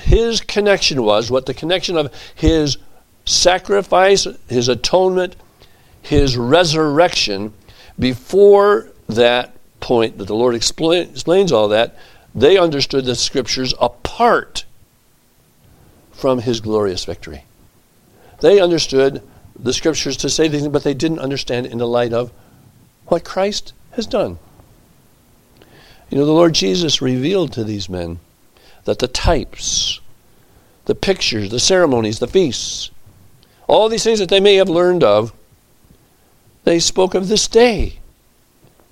his 0.00 0.40
connection 0.40 1.02
was, 1.02 1.30
what 1.30 1.46
the 1.46 1.54
connection 1.54 1.96
of 1.96 2.12
his 2.34 2.78
sacrifice, 3.24 4.26
his 4.48 4.68
atonement, 4.68 5.36
his 6.02 6.36
resurrection, 6.36 7.52
before 7.98 8.90
that 9.08 9.54
point 9.80 10.18
that 10.18 10.26
the 10.26 10.34
Lord 10.34 10.54
explain, 10.54 11.10
explains 11.10 11.52
all 11.52 11.68
that, 11.68 11.96
they 12.34 12.58
understood 12.58 13.04
the 13.04 13.14
scriptures 13.14 13.74
apart 13.80 14.64
from 16.12 16.40
his 16.40 16.60
glorious 16.60 17.04
victory. 17.04 17.44
They 18.40 18.60
understood 18.60 19.22
the 19.58 19.72
scriptures 19.72 20.16
to 20.18 20.30
say 20.30 20.48
things, 20.48 20.68
but 20.68 20.84
they 20.84 20.94
didn't 20.94 21.18
understand 21.20 21.66
in 21.66 21.78
the 21.78 21.86
light 21.86 22.12
of 22.12 22.32
what 23.06 23.24
Christ 23.24 23.72
has 23.92 24.06
done. 24.06 24.38
You 26.10 26.18
know, 26.18 26.26
the 26.26 26.32
Lord 26.32 26.54
Jesus 26.54 27.02
revealed 27.02 27.52
to 27.52 27.64
these 27.64 27.88
men 27.88 28.20
that 28.84 28.98
the 28.98 29.08
types, 29.08 30.00
the 30.84 30.94
pictures, 30.94 31.50
the 31.50 31.60
ceremonies, 31.60 32.18
the 32.18 32.26
feasts, 32.26 32.90
all 33.66 33.88
these 33.88 34.04
things 34.04 34.18
that 34.18 34.28
they 34.28 34.40
may 34.40 34.56
have 34.56 34.68
learned 34.68 35.02
of, 35.02 35.32
they 36.64 36.78
spoke 36.78 37.14
of 37.14 37.28
this 37.28 37.48
day 37.48 37.98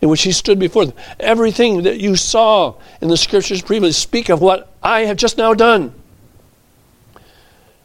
in 0.01 0.09
which 0.09 0.23
he 0.23 0.33
stood 0.33 0.59
before 0.59 0.87
them. 0.87 0.97
Everything 1.21 1.83
that 1.83 2.01
you 2.01 2.17
saw 2.17 2.75
in 3.01 3.09
the 3.09 3.17
scriptures 3.17 3.63
previously 3.63 3.93
speak 3.93 4.29
of 4.29 4.41
what 4.41 4.73
I 4.83 5.01
have 5.01 5.17
just 5.17 5.39
now 5.39 5.55
done. 5.55 5.95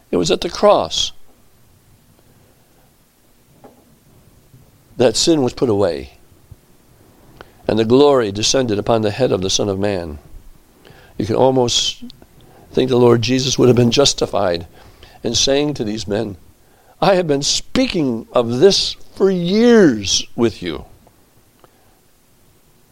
It 0.10 0.18
was 0.18 0.32
at 0.32 0.42
the 0.42 0.50
cross 0.50 1.12
that 4.98 5.16
sin 5.16 5.42
was 5.42 5.54
put 5.54 5.70
away 5.70 6.18
and 7.68 7.78
the 7.78 7.86
glory 7.86 8.32
descended 8.32 8.80
upon 8.80 9.02
the 9.02 9.12
head 9.12 9.32
of 9.32 9.42
the 9.42 9.50
Son 9.50 9.68
of 9.68 9.78
Man. 9.78 10.20
You 11.18 11.26
can 11.26 11.36
almost 11.36 12.04
think 12.72 12.90
the 12.90 12.98
Lord 12.98 13.22
Jesus 13.22 13.60
would 13.60 13.68
have 13.68 13.76
been 13.76 13.92
justified 13.92 14.68
in 15.24 15.36
saying 15.36 15.74
to 15.76 15.84
these 15.84 16.08
men, 16.08 16.38
I 17.02 17.16
have 17.16 17.28
been 17.28 17.42
speaking 17.42 18.28
of 18.32 18.60
this 18.60 18.94
for 18.94 19.30
years 19.30 20.26
with 20.36 20.64
you. 20.64 20.86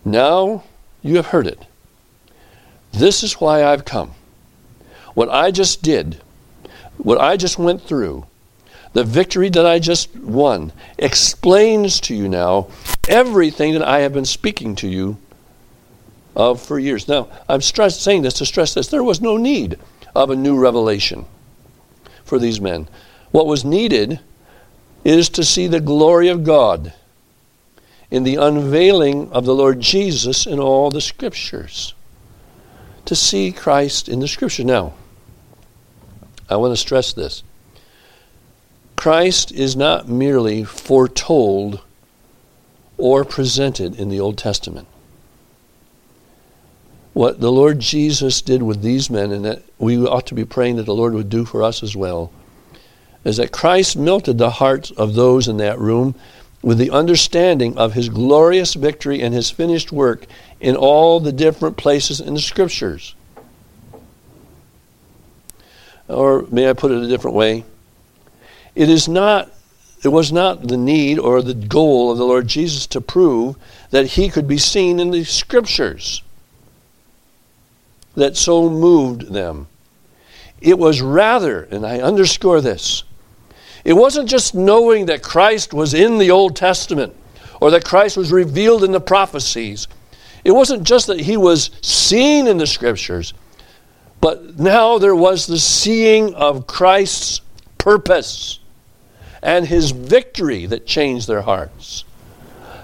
Now 0.04 0.64
you 1.02 1.16
have 1.16 1.28
heard 1.28 1.48
it. 1.48 1.60
This 2.92 3.24
is 3.24 3.34
why 3.34 3.64
I've 3.64 3.86
come. 3.86 4.12
What 5.14 5.30
I 5.30 5.52
just 5.52 5.82
did, 5.82 6.22
what 6.98 7.20
I 7.20 7.38
just 7.38 7.58
went 7.58 7.82
through, 7.82 8.26
the 8.96 9.04
victory 9.04 9.50
that 9.50 9.66
I 9.66 9.78
just 9.78 10.16
won 10.16 10.72
explains 10.98 12.00
to 12.00 12.16
you 12.16 12.30
now 12.30 12.68
everything 13.10 13.74
that 13.74 13.84
I 13.84 14.00
have 14.00 14.14
been 14.14 14.24
speaking 14.24 14.74
to 14.78 14.88
you 14.88 15.18
of 16.34 16.62
for 16.62 16.80
years. 16.80 17.06
Now, 17.06 17.28
I'm 17.50 17.60
stress, 17.60 18.00
saying 18.00 18.22
this 18.22 18.36
to 18.36 18.46
stress 18.46 18.74
this. 18.74 18.88
There 18.88 19.04
was 19.04 19.20
no 19.20 19.36
need 19.36 19.78
of 20.16 20.30
a 20.30 20.36
new 20.36 20.58
revelation 20.58 21.26
for 22.24 22.40
these 22.40 22.62
men. 22.62 22.88
What 23.32 23.48
was 23.48 23.66
needed 23.66 24.22
is 25.04 25.28
to 25.32 25.44
see 25.44 25.68
the 25.68 25.82
glory 25.82 26.30
of 26.30 26.46
God 26.46 26.94
in 28.10 28.24
the 28.24 28.38
unveiling 28.38 29.30
of 29.34 29.44
the 29.44 29.54
Lord 29.54 29.82
Jesus 29.82 30.46
in 30.46 30.58
all 30.58 30.90
the 30.90 31.02
scriptures. 31.02 31.94
To 33.04 33.16
see 33.16 33.52
Christ 33.52 34.08
in 34.08 34.22
the 34.22 34.28
scripture. 34.30 34.64
Now, 34.64 34.94
I 36.50 36.56
want 36.56 36.72
to 36.72 36.78
stress 36.78 37.12
this. 37.12 37.44
Christ 38.96 39.52
is 39.52 39.76
not 39.76 40.08
merely 40.08 40.64
foretold 40.64 41.82
or 42.98 43.24
presented 43.26 44.00
in 44.00 44.10
the 44.10 44.20
Old 44.20 44.38
Testament. 44.38 44.88
What 47.14 47.40
the 47.40 47.52
Lord 47.52 47.80
Jesus 47.80 48.42
did 48.42 48.64
with 48.64 48.82
these 48.82 49.10
men, 49.10 49.32
and 49.32 49.46
that 49.46 49.62
we 49.78 49.98
ought 49.98 50.28
to 50.28 50.36
be 50.36 50.46
praying 50.46 50.78
that 50.78 50.86
the 50.86 50.96
Lord 50.96 51.14
would 51.14 51.30
do 51.30 51.46
for 51.46 51.64
us 51.64 51.84
as 51.84 51.96
well, 51.96 52.32
is 53.24 53.38
that 53.38 53.52
Christ 53.52 53.98
melted 53.98 54.38
the 54.38 54.50
hearts 54.50 54.92
of 54.92 55.14
those 55.14 55.48
in 55.48 55.58
that 55.58 55.80
room 55.80 56.16
with 56.62 56.78
the 56.78 56.92
understanding 56.92 57.78
of 57.78 57.94
his 57.94 58.10
glorious 58.10 58.74
victory 58.74 59.22
and 59.22 59.34
his 59.34 59.52
finished 59.52 59.92
work 59.92 60.26
in 60.60 60.76
all 60.76 61.20
the 61.20 61.32
different 61.32 61.78
places 61.78 62.20
in 62.20 62.34
the 62.34 62.42
Scriptures. 62.42 63.14
Or 66.08 66.46
may 66.52 66.70
I 66.70 66.74
put 66.74 66.92
it 66.92 67.04
a 67.04 67.08
different 67.08 67.36
way? 67.36 67.66
It 68.76 68.90
is 68.90 69.08
not 69.08 69.52
it 70.04 70.10
was 70.10 70.32
not 70.32 70.68
the 70.68 70.78
need 70.78 71.18
or 71.18 71.42
the 71.42 71.56
goal 71.56 72.12
of 72.12 72.20
the 72.20 72.26
Lord 72.26 72.48
Jesus 72.48 72.86
to 72.88 73.02
prove 73.02 73.56
that 73.90 74.06
he 74.06 74.30
could 74.30 74.48
be 74.48 74.60
seen 74.60 75.00
in 75.00 75.10
the 75.10 75.24
scriptures 75.24 76.22
that 78.14 78.38
so 78.38 78.70
moved 78.70 79.34
them. 79.34 79.68
It 80.62 80.78
was 80.78 81.02
rather, 81.02 81.64
and 81.64 81.88
I 81.88 82.02
underscore 82.02 82.62
this, 82.62 83.04
it 83.84 83.94
wasn't 83.94 84.30
just 84.30 84.54
knowing 84.54 85.08
that 85.08 85.24
Christ 85.24 85.74
was 85.74 85.96
in 85.96 86.20
the 86.20 86.30
Old 86.30 86.56
Testament 86.56 87.16
or 87.60 87.72
that 87.72 87.84
Christ 87.84 88.16
was 88.16 88.32
revealed 88.32 88.84
in 88.84 88.92
the 88.92 89.02
prophecies. 89.02 89.88
It 90.44 90.52
wasn't 90.52 90.84
just 90.84 91.08
that 91.08 91.22
he 91.22 91.36
was 91.36 91.72
seen 91.82 92.46
in 92.46 92.60
the 92.60 92.68
scriptures, 92.68 93.34
but 94.22 94.60
now 94.60 95.00
there 95.00 95.16
was 95.16 95.48
the 95.48 95.58
seeing 95.58 96.36
of 96.36 96.68
Christ's 96.68 97.42
purpose 97.80 98.60
and 99.46 99.68
his 99.68 99.92
victory 99.92 100.66
that 100.66 100.88
changed 100.88 101.28
their 101.28 101.44
hearts. 101.44 102.04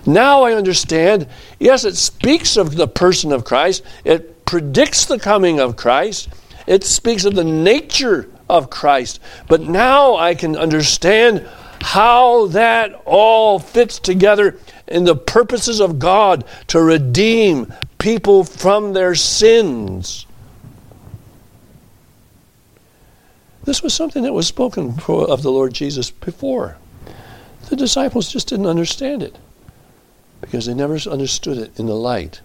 Now 0.05 0.43
I 0.43 0.53
understand, 0.53 1.27
yes, 1.59 1.83
it 1.83 1.97
speaks 1.97 2.55
of 2.55 2.75
the 2.75 2.87
person 2.87 3.31
of 3.31 3.43
Christ, 3.43 3.83
it 4.05 4.45
predicts 4.45 5.05
the 5.05 5.17
coming 5.17 5.59
of 5.59 5.75
Christ, 5.75 6.29
it 6.67 6.83
speaks 6.83 7.25
of 7.25 7.33
the 7.33 7.43
nature 7.43 8.29
of 8.47 8.69
Christ. 8.69 9.19
But 9.47 9.61
now 9.61 10.15
I 10.17 10.35
can 10.35 10.55
understand 10.55 11.47
how 11.81 12.45
that 12.47 12.93
all 13.05 13.57
fits 13.57 13.97
together 13.97 14.59
in 14.87 15.03
the 15.03 15.15
purposes 15.15 15.79
of 15.79 15.97
God 15.97 16.45
to 16.67 16.79
redeem 16.79 17.73
people 17.97 18.43
from 18.43 18.93
their 18.93 19.15
sins 19.15 20.27
This 23.63 23.83
was 23.83 23.93
something 23.93 24.23
that 24.23 24.33
was 24.33 24.47
spoken 24.47 24.95
of 25.07 25.43
the 25.43 25.51
Lord 25.51 25.73
Jesus 25.73 26.11
before. 26.11 26.77
The 27.69 27.75
disciples 27.75 28.31
just 28.31 28.47
didn't 28.47 28.65
understand 28.65 29.21
it 29.21 29.37
because 30.41 30.65
they 30.65 30.73
never 30.73 30.97
understood 31.09 31.57
it 31.57 31.79
in 31.79 31.85
the 31.85 31.95
light 31.95 32.41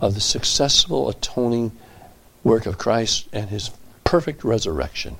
of 0.00 0.14
the 0.14 0.20
successful 0.20 1.08
atoning 1.08 1.72
work 2.42 2.66
of 2.66 2.78
Christ 2.78 3.28
and 3.32 3.50
his 3.50 3.70
perfect 4.04 4.44
resurrection. 4.44 5.16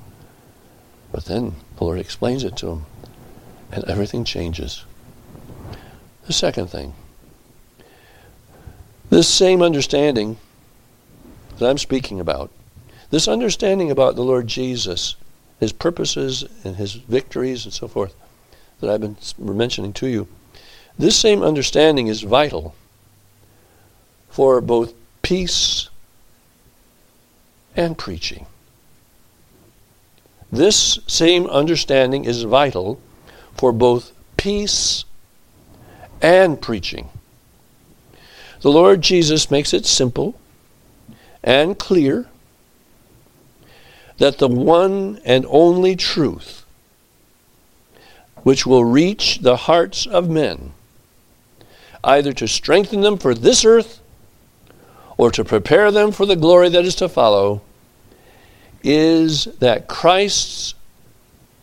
But 1.12 1.26
then 1.26 1.56
the 1.76 1.84
Lord 1.84 1.98
explains 1.98 2.44
it 2.44 2.56
to 2.58 2.66
them, 2.66 2.86
and 3.70 3.84
everything 3.84 4.24
changes. 4.24 4.84
The 6.26 6.32
second 6.32 6.68
thing 6.68 6.94
this 9.08 9.28
same 9.28 9.62
understanding 9.62 10.36
that 11.58 11.70
I'm 11.70 11.78
speaking 11.78 12.18
about, 12.18 12.50
this 13.10 13.28
understanding 13.28 13.90
about 13.90 14.16
the 14.16 14.24
Lord 14.24 14.46
Jesus, 14.46 15.16
his 15.60 15.72
purposes 15.72 16.44
and 16.64 16.76
his 16.76 16.94
victories 16.94 17.64
and 17.64 17.72
so 17.72 17.88
forth, 17.88 18.14
that 18.80 18.90
I've 18.90 19.00
been 19.00 19.16
mentioning 19.38 19.92
to 19.94 20.06
you, 20.06 20.28
this 20.98 21.18
same 21.18 21.42
understanding 21.42 22.06
is 22.08 22.22
vital 22.22 22.74
for 24.28 24.60
both 24.60 24.94
peace 25.22 25.88
and 27.74 27.96
preaching. 27.96 28.46
This 30.50 30.98
same 31.06 31.46
understanding 31.46 32.24
is 32.24 32.42
vital 32.44 33.00
for 33.56 33.72
both 33.72 34.12
peace 34.36 35.04
and 36.22 36.60
preaching. 36.60 37.08
The 38.62 38.70
Lord 38.70 39.02
Jesus 39.02 39.50
makes 39.50 39.74
it 39.74 39.84
simple 39.84 40.38
and 41.42 41.78
clear 41.78 42.26
that 44.18 44.38
the 44.38 44.48
one 44.48 45.20
and 45.24 45.44
only 45.48 45.96
truth 45.96 46.64
which 48.42 48.64
will 48.64 48.84
reach 48.84 49.40
the 49.40 49.56
hearts 49.56 50.06
of 50.06 50.30
men, 50.30 50.72
either 52.04 52.32
to 52.32 52.46
strengthen 52.46 53.00
them 53.00 53.18
for 53.18 53.34
this 53.34 53.64
earth 53.64 54.00
or 55.16 55.32
to 55.32 55.44
prepare 55.44 55.90
them 55.90 56.12
for 56.12 56.26
the 56.26 56.36
glory 56.36 56.68
that 56.68 56.84
is 56.84 56.94
to 56.94 57.08
follow, 57.08 57.60
is 58.84 59.46
that 59.58 59.88
Christ's 59.88 60.74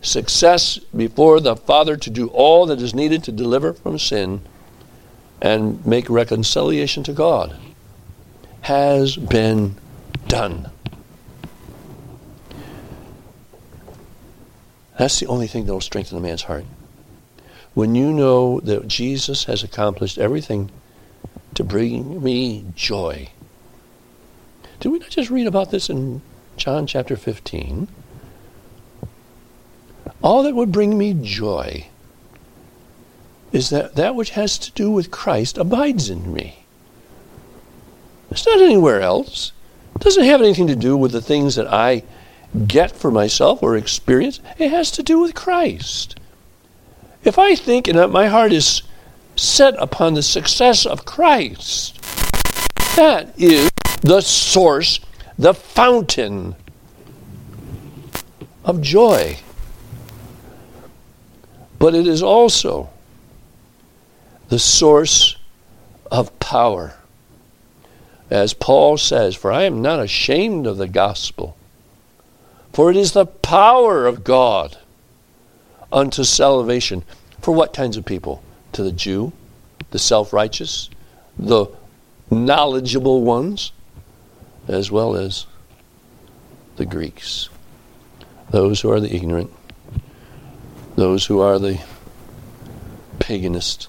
success 0.01 0.77
before 0.77 1.39
the 1.39 1.55
Father 1.55 1.95
to 1.95 2.09
do 2.09 2.27
all 2.27 2.65
that 2.65 2.81
is 2.81 2.93
needed 2.93 3.23
to 3.23 3.31
deliver 3.31 3.71
from 3.71 3.97
sin 3.97 4.41
and 5.41 5.85
make 5.85 6.09
reconciliation 6.09 7.03
to 7.03 7.13
God 7.13 7.55
has 8.61 9.15
been 9.15 9.75
done. 10.27 10.69
That's 15.03 15.19
the 15.19 15.27
only 15.27 15.47
thing 15.47 15.65
that 15.65 15.73
will 15.73 15.81
strengthen 15.81 16.17
a 16.17 16.21
man's 16.21 16.43
heart. 16.43 16.63
When 17.73 17.93
you 17.93 18.13
know 18.13 18.61
that 18.61 18.87
Jesus 18.87 19.43
has 19.43 19.61
accomplished 19.61 20.17
everything 20.17 20.71
to 21.55 21.63
bring 21.65 22.23
me 22.23 22.63
joy. 22.73 23.29
Did 24.79 24.93
we 24.93 24.99
not 24.99 25.09
just 25.09 25.29
read 25.29 25.45
about 25.45 25.71
this 25.71 25.89
in 25.89 26.21
John 26.55 26.87
chapter 26.87 27.17
15? 27.17 27.89
All 30.21 30.41
that 30.43 30.55
would 30.55 30.71
bring 30.71 30.97
me 30.97 31.13
joy 31.21 31.87
is 33.51 33.71
that 33.71 33.95
that 33.95 34.15
which 34.15 34.29
has 34.29 34.57
to 34.57 34.71
do 34.71 34.89
with 34.89 35.11
Christ 35.11 35.57
abides 35.57 36.09
in 36.09 36.33
me. 36.33 36.63
It's 38.31 38.45
not 38.45 38.61
anywhere 38.61 39.01
else. 39.01 39.51
It 39.95 40.01
doesn't 40.01 40.23
have 40.23 40.41
anything 40.41 40.67
to 40.67 40.77
do 40.77 40.95
with 40.95 41.11
the 41.11 41.21
things 41.21 41.55
that 41.55 41.67
I 41.67 42.03
get 42.67 42.91
for 42.91 43.11
myself 43.11 43.63
or 43.63 43.75
experience. 43.75 44.39
It 44.57 44.69
has 44.69 44.91
to 44.91 45.03
do 45.03 45.19
with 45.19 45.35
Christ. 45.35 46.15
If 47.23 47.39
I 47.39 47.55
think 47.55 47.87
and 47.87 48.11
my 48.11 48.27
heart 48.27 48.51
is 48.51 48.83
set 49.35 49.75
upon 49.81 50.13
the 50.13 50.23
success 50.23 50.85
of 50.85 51.05
Christ, 51.05 51.99
that 52.95 53.33
is 53.37 53.71
the 54.01 54.21
source, 54.21 54.99
the 55.37 55.53
fountain 55.53 56.55
of 58.63 58.81
joy. 58.81 59.37
But 61.79 61.95
it 61.95 62.07
is 62.07 62.21
also 62.21 62.89
the 64.49 64.59
source 64.59 65.37
of 66.11 66.37
power. 66.39 66.95
As 68.29 68.53
Paul 68.53 68.97
says, 68.97 69.35
For 69.35 69.51
I 69.51 69.63
am 69.63 69.81
not 69.81 69.99
ashamed 69.99 70.67
of 70.67 70.77
the 70.77 70.87
gospel, 70.87 71.57
for 72.73 72.89
it 72.89 72.97
is 72.97 73.11
the 73.11 73.27
power 73.27 74.05
of 74.05 74.23
God 74.23 74.77
unto 75.91 76.23
salvation. 76.23 77.03
For 77.39 77.53
what 77.53 77.73
kinds 77.73 77.95
of 77.97 78.03
people? 78.03 78.43
To 78.73 78.83
the 78.83 78.91
Jew, 78.91 79.31
the 79.91 79.99
self 79.99 80.33
righteous, 80.33 80.89
the 81.37 81.67
knowledgeable 82.31 83.21
ones, 83.21 83.71
as 84.67 84.89
well 84.91 85.15
as 85.15 85.45
the 86.77 86.85
Greeks, 86.85 87.49
those 88.49 88.81
who 88.81 88.91
are 88.91 88.99
the 88.99 89.13
ignorant, 89.15 89.51
those 90.95 91.27
who 91.27 91.39
are 91.39 91.59
the 91.59 91.79
paganist. 93.19 93.87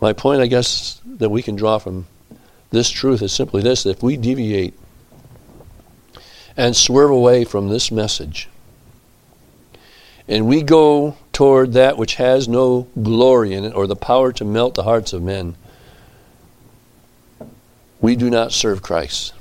My 0.00 0.12
point, 0.12 0.42
I 0.42 0.46
guess, 0.46 1.00
that 1.04 1.30
we 1.30 1.42
can 1.42 1.56
draw 1.56 1.78
from 1.78 2.06
this 2.70 2.90
truth 2.90 3.22
is 3.22 3.32
simply 3.32 3.62
this 3.62 3.82
that 3.82 3.90
if 3.90 4.02
we 4.02 4.16
deviate 4.16 4.74
and 6.60 6.76
swerve 6.76 7.10
away 7.10 7.42
from 7.42 7.70
this 7.70 7.90
message, 7.90 8.46
and 10.28 10.46
we 10.46 10.62
go 10.62 11.16
toward 11.32 11.72
that 11.72 11.96
which 11.96 12.16
has 12.16 12.46
no 12.46 12.86
glory 13.02 13.54
in 13.54 13.64
it 13.64 13.74
or 13.74 13.86
the 13.86 13.96
power 13.96 14.30
to 14.30 14.44
melt 14.44 14.74
the 14.74 14.82
hearts 14.82 15.14
of 15.14 15.22
men, 15.22 15.56
we 17.98 18.14
do 18.14 18.28
not 18.28 18.52
serve 18.52 18.82
Christ. 18.82 19.32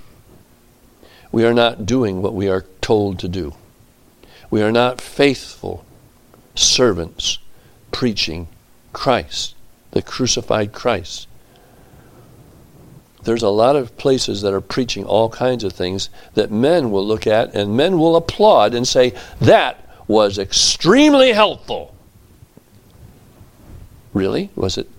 We 1.29 1.43
are 1.43 1.53
not 1.53 1.85
doing 1.85 2.21
what 2.21 2.33
we 2.33 2.47
are 2.47 2.65
told 2.79 3.19
to 3.19 3.27
do. 3.27 3.53
We 4.49 4.61
are 4.61 4.71
not 4.71 5.01
faithful 5.01 5.83
servants 6.55 7.37
preaching 7.91 8.47
Christ 8.93 9.55
the 9.91 10.01
crucified 10.01 10.71
Christ. 10.71 11.27
There's 13.23 13.43
a 13.43 13.49
lot 13.49 13.75
of 13.75 13.97
places 13.97 14.41
that 14.41 14.53
are 14.53 14.61
preaching 14.61 15.05
all 15.05 15.29
kinds 15.29 15.63
of 15.63 15.73
things 15.73 16.09
that 16.35 16.51
men 16.51 16.91
will 16.91 17.05
look 17.05 17.27
at 17.27 17.53
and 17.53 17.75
men 17.75 17.99
will 17.99 18.15
applaud 18.15 18.73
and 18.73 18.87
say, 18.87 19.13
that 19.41 19.89
was 20.07 20.39
extremely 20.39 21.33
helpful. 21.33 21.93
Really? 24.13 24.49
Was 24.55 24.77
it 24.77 24.89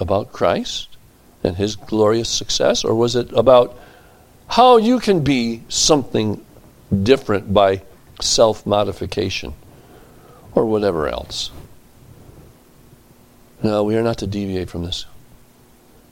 about 0.00 0.32
Christ 0.32 0.96
and 1.44 1.56
his 1.56 1.76
glorious 1.76 2.28
success? 2.28 2.84
Or 2.84 2.94
was 2.94 3.14
it 3.14 3.30
about 3.32 3.78
how 4.48 4.78
you 4.78 4.98
can 4.98 5.22
be 5.22 5.62
something 5.68 6.44
different 7.02 7.52
by 7.52 7.82
self 8.20 8.66
modification 8.66 9.54
or 10.54 10.64
whatever 10.64 11.08
else? 11.08 11.50
No, 13.62 13.84
we 13.84 13.96
are 13.96 14.02
not 14.02 14.18
to 14.18 14.26
deviate 14.26 14.70
from 14.70 14.84
this. 14.84 15.06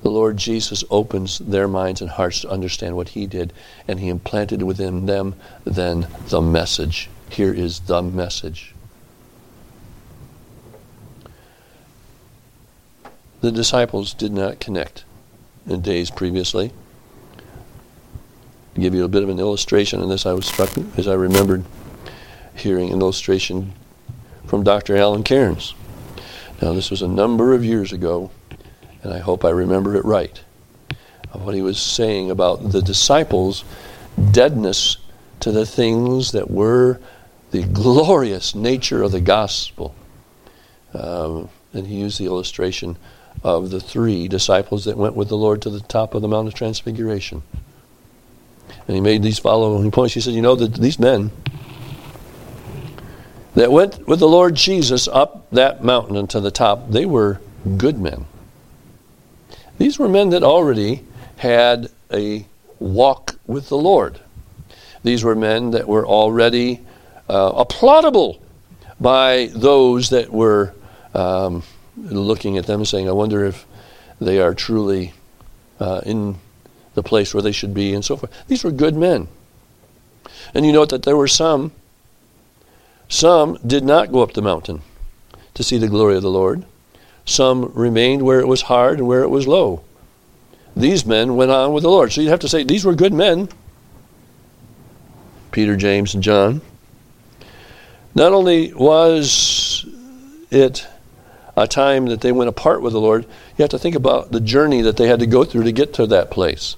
The 0.05 0.11
Lord 0.11 0.37
Jesus 0.37 0.85
opens 0.91 1.39
their 1.39 1.67
minds 1.67 2.03
and 2.03 2.11
hearts 2.11 2.43
to 2.43 2.51
understand 2.51 2.95
what 2.95 3.09
He 3.09 3.27
did, 3.27 3.55
and 3.89 3.99
He 3.99 4.11
implanted 4.11 4.63
within 4.63 5.07
them 5.07 5.35
then 5.65 6.09
the 6.29 6.43
message. 6.43 7.09
Here 7.31 7.55
is 7.55 7.81
the 7.81 8.03
message. 8.03 8.75
The 13.41 13.51
disciples 13.51 14.13
did 14.13 14.31
not 14.31 14.61
connect 14.61 15.05
in 15.67 15.81
days 15.81 16.11
previously. 16.11 16.71
To 18.75 18.81
give 18.83 18.95
you 18.95 19.05
a 19.05 19.09
bit 19.09 19.23
of 19.23 19.31
an 19.31 19.39
illustration 19.39 20.03
on 20.03 20.11
this, 20.11 20.27
I 20.27 20.35
was 20.35 20.45
struck 20.45 20.69
as 20.99 21.09
I 21.09 21.15
remembered 21.15 21.65
hearing 22.55 22.93
an 22.93 23.01
illustration 23.01 23.73
from 24.45 24.65
Dr. 24.65 24.99
Alan 24.99 25.23
Cairns. 25.23 25.73
Now, 26.61 26.75
this 26.75 26.91
was 26.91 27.01
a 27.01 27.09
number 27.09 27.55
of 27.55 27.65
years 27.65 27.91
ago, 27.91 28.31
and 29.05 29.13
I 29.13 29.19
hope 29.19 29.45
I 29.45 29.51
remember 29.51 29.95
it 29.95 30.05
right, 30.05 30.41
of 31.33 31.45
what 31.45 31.55
he 31.55 31.63
was 31.63 31.81
saying 31.81 32.31
about 32.31 32.73
the 32.73 32.83
disciples' 32.83 33.65
deadness 34.33 34.97
to 35.41 35.53
the 35.53 35.67
things 35.67 36.33
that 36.33 36.51
were 36.51 36.99
the 37.51 37.63
glorious 37.63 38.55
nature 38.55 39.03
of 39.03 39.13
the 39.13 39.21
gospel. 39.21 39.95
Um, 40.95 41.51
and 41.73 41.87
he 41.87 41.97
used 41.97 42.19
the 42.19 42.25
illustration 42.25 42.97
of 43.43 43.71
the 43.71 43.81
three 43.81 44.27
disciples 44.27 44.87
that 44.87 44.97
went 44.97 45.15
with 45.15 45.29
the 45.29 45.37
Lord 45.37 45.61
to 45.63 45.71
the 45.71 45.81
top 45.81 46.15
of 46.15 46.23
the 46.23 46.29
Mount 46.29 46.49
of 46.49 46.55
Transfiguration. 46.55 47.43
And 48.89 48.95
he 48.95 49.01
made 49.01 49.23
these 49.23 49.39
following 49.39 49.91
points. 49.91 50.15
He 50.15 50.21
said, 50.21 50.35
You 50.35 50.43
know, 50.43 50.55
that 50.55 50.75
these 50.75 50.99
men, 50.99 51.31
that 53.55 53.71
went 53.71 54.07
with 54.07 54.19
the 54.19 54.29
Lord 54.29 54.55
Jesus 54.55 55.09
up 55.09 55.47
that 55.51 55.85
mountain 55.85 56.17
and 56.17 56.31
to 56.31 56.41
the 56.41 56.51
top, 56.51 56.91
they 56.91 57.05
were 57.05 57.41
good 57.77 57.99
men. 57.99 58.27
These 59.79 59.99
were 59.99 60.09
men 60.09 60.31
that 60.31 60.43
already 60.43 61.05
had 61.37 61.91
a 62.13 62.47
walk 62.79 63.37
with 63.47 63.69
the 63.69 63.77
Lord. 63.77 64.21
These 65.03 65.25
were 65.25 65.35
men 65.35 65.73
that 65.73 65.89
were 65.89 66.07
already 66.07 66.81
uh, 67.29 67.53
applaudable 67.53 68.41
by 69.01 69.51
those 69.53 70.11
that 70.11 70.33
were 70.33 70.73
um, 71.15 71.63
looking 71.97 72.57
at 72.59 72.67
them 72.67 72.81
and 72.81 72.89
saying, 72.89 73.09
I 73.09 73.13
wonder 73.13 73.45
if 73.45 73.67
they 74.21 74.41
are 74.41 74.55
truly 74.55 75.13
uh, 75.81 76.01
in 76.07 76.37
the 76.95 77.03
place 77.03 77.35
where 77.35 77.43
they 77.43 77.53
should 77.53 77.75
be, 77.75 77.93
and 77.93 78.05
so 78.05 78.17
forth. 78.17 78.33
These 78.47 78.65
were 78.65 78.71
good 78.71 78.97
men. 78.97 79.29
And 80.55 80.65
you 80.65 80.73
note 80.73 80.91
that 80.91 81.03
there 81.03 81.17
were 81.17 81.29
some, 81.29 81.73
some 83.09 83.59
did 83.67 83.85
not 83.85 84.13
go 84.13 84.23
up 84.23 84.33
the 84.33 84.43
mountain 84.43 84.83
to 85.55 85.63
see 85.65 85.79
the 85.79 85.89
glory 85.89 86.17
of 86.17 86.23
the 86.23 86.31
Lord. 86.31 86.65
Some 87.25 87.73
remained 87.75 88.23
where 88.23 88.41
it 88.41 88.49
was 88.49 88.63
hard 88.63 88.99
and 88.99 89.09
where 89.09 89.23
it 89.23 89.31
was 89.31 89.47
low. 89.47 89.83
These 90.77 91.07
men 91.07 91.37
went 91.37 91.51
on 91.51 91.73
with 91.73 91.83
the 91.83 91.91
Lord. 91.91 92.13
So 92.13 92.21
you'd 92.21 92.31
have 92.31 92.41
to 92.41 92.49
say 92.49 92.65
these 92.65 92.85
were 92.85 92.95
good 92.95 93.13
men 93.13 93.49
Peter, 95.55 95.77
James, 95.77 96.15
and 96.15 96.23
John. 96.23 96.61
Not 98.13 98.33
only 98.33 98.75
was 98.75 99.87
it 100.51 100.85
a 101.57 101.69
time 101.69 102.07
that 102.07 102.23
they 102.23 102.33
went 102.33 102.49
apart 102.49 102.83
with 102.83 102.93
the 102.93 103.01
Lord, 103.01 103.25
you 103.25 103.63
have 103.63 103.71
to 103.71 103.79
think 103.79 103.95
about 103.95 104.33
the 104.33 104.41
journey 104.41 104.83
that 104.83 104.97
they 104.97 105.07
had 105.07 105.21
to 105.21 105.27
go 105.27 105.45
through 105.45 105.63
to 105.63 105.71
get 105.71 105.95
to 105.95 106.09
that 106.09 106.33
place. 106.33 106.75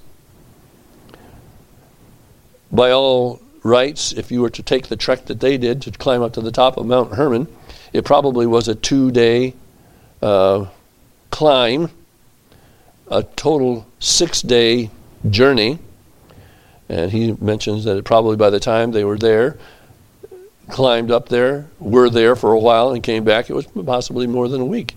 By 2.70 2.90
all 2.90 3.40
rights, 3.62 4.12
if 4.12 4.30
you 4.30 4.42
were 4.42 4.50
to 4.50 4.62
take 4.62 4.88
the 4.88 4.96
trek 4.96 5.24
that 5.24 5.40
they 5.40 5.56
did 5.56 5.80
to 5.82 5.90
climb 5.92 6.20
up 6.20 6.34
to 6.34 6.42
the 6.42 6.52
top 6.52 6.76
of 6.76 6.84
Mount 6.84 7.14
Hermon, 7.14 7.48
it 7.94 8.04
probably 8.04 8.46
was 8.46 8.68
a 8.68 8.74
two 8.74 9.10
day 9.10 9.54
uh, 10.26 10.68
climb, 11.30 11.88
a 13.08 13.22
total 13.22 13.86
six 14.00 14.42
day 14.42 14.90
journey. 15.30 15.78
And 16.88 17.10
he 17.10 17.36
mentions 17.40 17.84
that 17.84 18.04
probably 18.04 18.36
by 18.36 18.50
the 18.50 18.60
time 18.60 18.92
they 18.92 19.04
were 19.04 19.18
there, 19.18 19.56
climbed 20.68 21.10
up 21.10 21.28
there, 21.28 21.66
were 21.78 22.10
there 22.10 22.34
for 22.34 22.52
a 22.52 22.58
while, 22.58 22.90
and 22.90 23.02
came 23.02 23.24
back, 23.24 23.50
it 23.50 23.54
was 23.54 23.66
possibly 23.66 24.26
more 24.26 24.48
than 24.48 24.60
a 24.60 24.64
week 24.64 24.96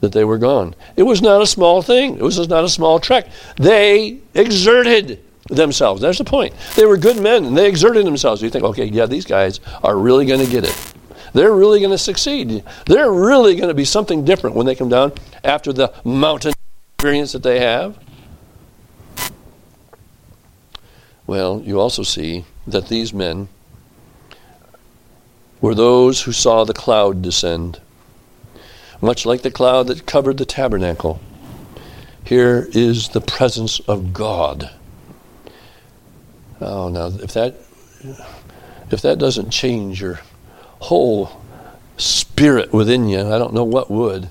that 0.00 0.12
they 0.12 0.24
were 0.24 0.38
gone. 0.38 0.74
It 0.96 1.02
was 1.02 1.20
not 1.22 1.42
a 1.42 1.46
small 1.46 1.82
thing, 1.82 2.16
it 2.16 2.22
was 2.22 2.48
not 2.48 2.64
a 2.64 2.68
small 2.68 2.98
trek. 3.00 3.28
They 3.56 4.20
exerted 4.34 5.22
themselves. 5.48 6.00
That's 6.00 6.18
the 6.18 6.24
point. 6.24 6.54
They 6.76 6.86
were 6.86 6.96
good 6.96 7.20
men 7.20 7.44
and 7.44 7.56
they 7.56 7.68
exerted 7.68 8.06
themselves. 8.06 8.42
You 8.42 8.50
think, 8.50 8.64
okay, 8.64 8.84
yeah, 8.84 9.06
these 9.06 9.24
guys 9.24 9.60
are 9.82 9.96
really 9.96 10.24
going 10.26 10.44
to 10.44 10.50
get 10.50 10.64
it. 10.64 10.89
They're 11.32 11.52
really 11.52 11.80
going 11.80 11.90
to 11.90 11.98
succeed. 11.98 12.64
They're 12.86 13.12
really 13.12 13.56
going 13.56 13.68
to 13.68 13.74
be 13.74 13.84
something 13.84 14.24
different 14.24 14.56
when 14.56 14.66
they 14.66 14.74
come 14.74 14.88
down 14.88 15.12
after 15.44 15.72
the 15.72 15.92
mountain 16.04 16.52
experience 16.94 17.32
that 17.32 17.42
they 17.42 17.60
have. 17.60 17.98
Well, 21.26 21.62
you 21.64 21.78
also 21.78 22.02
see 22.02 22.44
that 22.66 22.88
these 22.88 23.14
men 23.14 23.48
were 25.60 25.74
those 25.74 26.22
who 26.22 26.32
saw 26.32 26.64
the 26.64 26.74
cloud 26.74 27.22
descend, 27.22 27.80
much 29.00 29.24
like 29.26 29.42
the 29.42 29.50
cloud 29.50 29.86
that 29.86 30.06
covered 30.06 30.38
the 30.38 30.44
tabernacle. 30.44 31.20
Here 32.24 32.68
is 32.72 33.10
the 33.10 33.20
presence 33.20 33.80
of 33.80 34.12
God. 34.12 34.70
Oh, 36.60 36.88
now 36.88 37.06
if 37.06 37.32
that 37.32 37.54
if 38.90 39.02
that 39.02 39.18
doesn't 39.18 39.50
change 39.50 40.00
your 40.00 40.20
whole 40.80 41.40
spirit 41.96 42.72
within 42.72 43.08
you, 43.08 43.20
I 43.20 43.38
don't 43.38 43.54
know 43.54 43.64
what 43.64 43.90
would. 43.90 44.28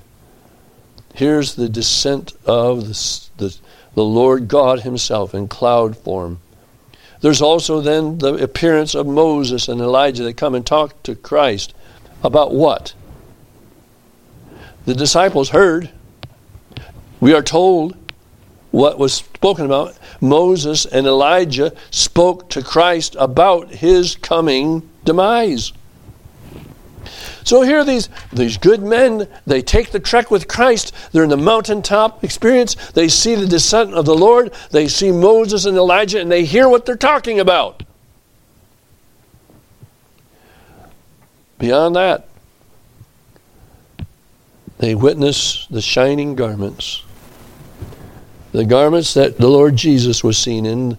Here's 1.14 1.54
the 1.54 1.68
descent 1.68 2.32
of 2.44 2.88
the, 2.88 3.28
the, 3.38 3.56
the 3.94 4.04
Lord 4.04 4.48
God 4.48 4.80
Himself 4.80 5.34
in 5.34 5.48
cloud 5.48 5.96
form. 5.96 6.40
There's 7.20 7.42
also 7.42 7.80
then 7.80 8.18
the 8.18 8.34
appearance 8.34 8.94
of 8.94 9.06
Moses 9.06 9.68
and 9.68 9.80
Elijah 9.80 10.22
that 10.24 10.36
come 10.36 10.54
and 10.54 10.64
talk 10.64 11.02
to 11.02 11.14
Christ 11.14 11.74
about 12.22 12.54
what? 12.54 12.94
The 14.86 14.94
disciples 14.94 15.50
heard. 15.50 15.90
We 17.20 17.34
are 17.34 17.42
told 17.42 17.96
what 18.70 18.98
was 18.98 19.12
spoken 19.12 19.66
about. 19.66 19.96
Moses 20.20 20.86
and 20.86 21.06
Elijah 21.06 21.74
spoke 21.90 22.48
to 22.50 22.62
Christ 22.62 23.16
about 23.18 23.68
his 23.68 24.16
coming 24.16 24.88
demise. 25.04 25.72
So 27.44 27.62
here 27.62 27.84
these, 27.84 28.08
these 28.32 28.56
good 28.56 28.82
men. 28.82 29.28
They 29.46 29.62
take 29.62 29.90
the 29.90 30.00
trek 30.00 30.30
with 30.30 30.48
Christ. 30.48 30.92
They're 31.12 31.24
in 31.24 31.30
the 31.30 31.36
mountaintop 31.36 32.22
experience. 32.22 32.74
They 32.92 33.08
see 33.08 33.34
the 33.34 33.46
descent 33.46 33.94
of 33.94 34.04
the 34.04 34.14
Lord. 34.14 34.52
They 34.70 34.88
see 34.88 35.12
Moses 35.12 35.64
and 35.64 35.76
Elijah, 35.76 36.20
and 36.20 36.30
they 36.30 36.44
hear 36.44 36.68
what 36.68 36.86
they're 36.86 36.96
talking 36.96 37.40
about. 37.40 37.82
Beyond 41.58 41.96
that, 41.96 42.26
they 44.78 44.94
witness 44.94 45.66
the 45.70 45.82
shining 45.82 46.34
garments. 46.34 47.04
The 48.52 48.64
garments 48.64 49.12
that 49.14 49.36
the 49.36 49.48
Lord 49.48 49.76
Jesus 49.76 50.24
was 50.24 50.38
seen 50.38 50.64
in, 50.64 50.96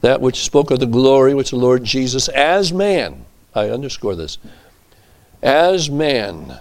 that 0.00 0.20
which 0.20 0.44
spoke 0.44 0.70
of 0.70 0.80
the 0.80 0.86
glory 0.86 1.34
which 1.34 1.50
the 1.50 1.56
Lord 1.56 1.84
Jesus, 1.84 2.28
as 2.28 2.72
man, 2.72 3.26
I 3.54 3.68
underscore 3.68 4.16
this, 4.16 4.38
as 5.42 5.88
man 5.88 6.58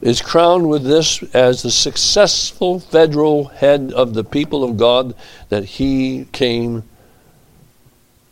is 0.00 0.22
crowned 0.22 0.68
with 0.68 0.84
this 0.84 1.22
as 1.34 1.62
the 1.62 1.70
successful 1.70 2.78
federal 2.78 3.46
head 3.46 3.92
of 3.92 4.14
the 4.14 4.24
people 4.24 4.62
of 4.62 4.76
God 4.76 5.14
that 5.48 5.64
he 5.64 6.26
came 6.32 6.84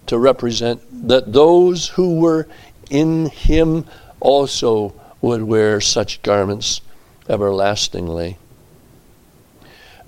to 0.07 0.19
represent, 0.19 0.81
that 1.09 1.33
those 1.33 1.89
who 1.89 2.21
were 2.21 2.47
in 2.91 3.27
him 3.27 3.85
also 4.21 4.95
would 5.21 5.43
wear 5.43 5.81
such 5.81 6.23
garments 6.23 6.81
everlastingly. 7.29 8.39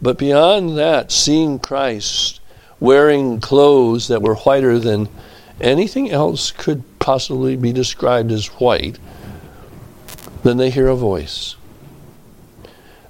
But 0.00 0.16
beyond 0.16 0.78
that, 0.78 1.10
seeing 1.10 1.58
Christ 1.58 2.40
wearing 2.78 3.40
clothes 3.40 4.06
that 4.06 4.22
were 4.22 4.36
whiter 4.36 4.78
than 4.78 5.08
anything 5.60 6.08
else 6.10 6.52
could 6.52 6.97
possibly 6.98 7.56
be 7.56 7.72
described 7.72 8.30
as 8.32 8.46
white, 8.46 8.98
then 10.42 10.56
they 10.56 10.70
hear 10.70 10.88
a 10.88 10.96
voice. 10.96 11.56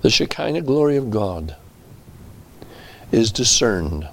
The 0.00 0.10
Shekinah 0.10 0.62
glory 0.62 0.96
of 0.96 1.10
God 1.10 1.56
is 3.10 3.32
discerned. 3.32 4.08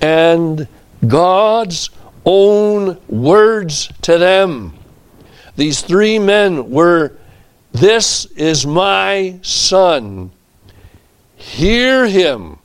And 0.00 0.68
God's 1.06 1.90
own 2.24 2.98
words 3.08 3.90
to 4.02 4.18
them. 4.18 4.74
These 5.56 5.82
three 5.82 6.18
men 6.18 6.70
were, 6.70 7.16
This 7.72 8.26
is 8.36 8.66
my 8.66 9.38
son. 9.42 10.30
Hear 11.36 12.06
him. 12.06 12.58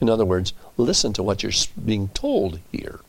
In 0.00 0.08
other 0.08 0.24
words, 0.24 0.52
listen 0.76 1.12
to 1.14 1.22
what 1.22 1.42
you're 1.42 1.52
being 1.84 2.08
told 2.08 2.60
here. 2.70 3.00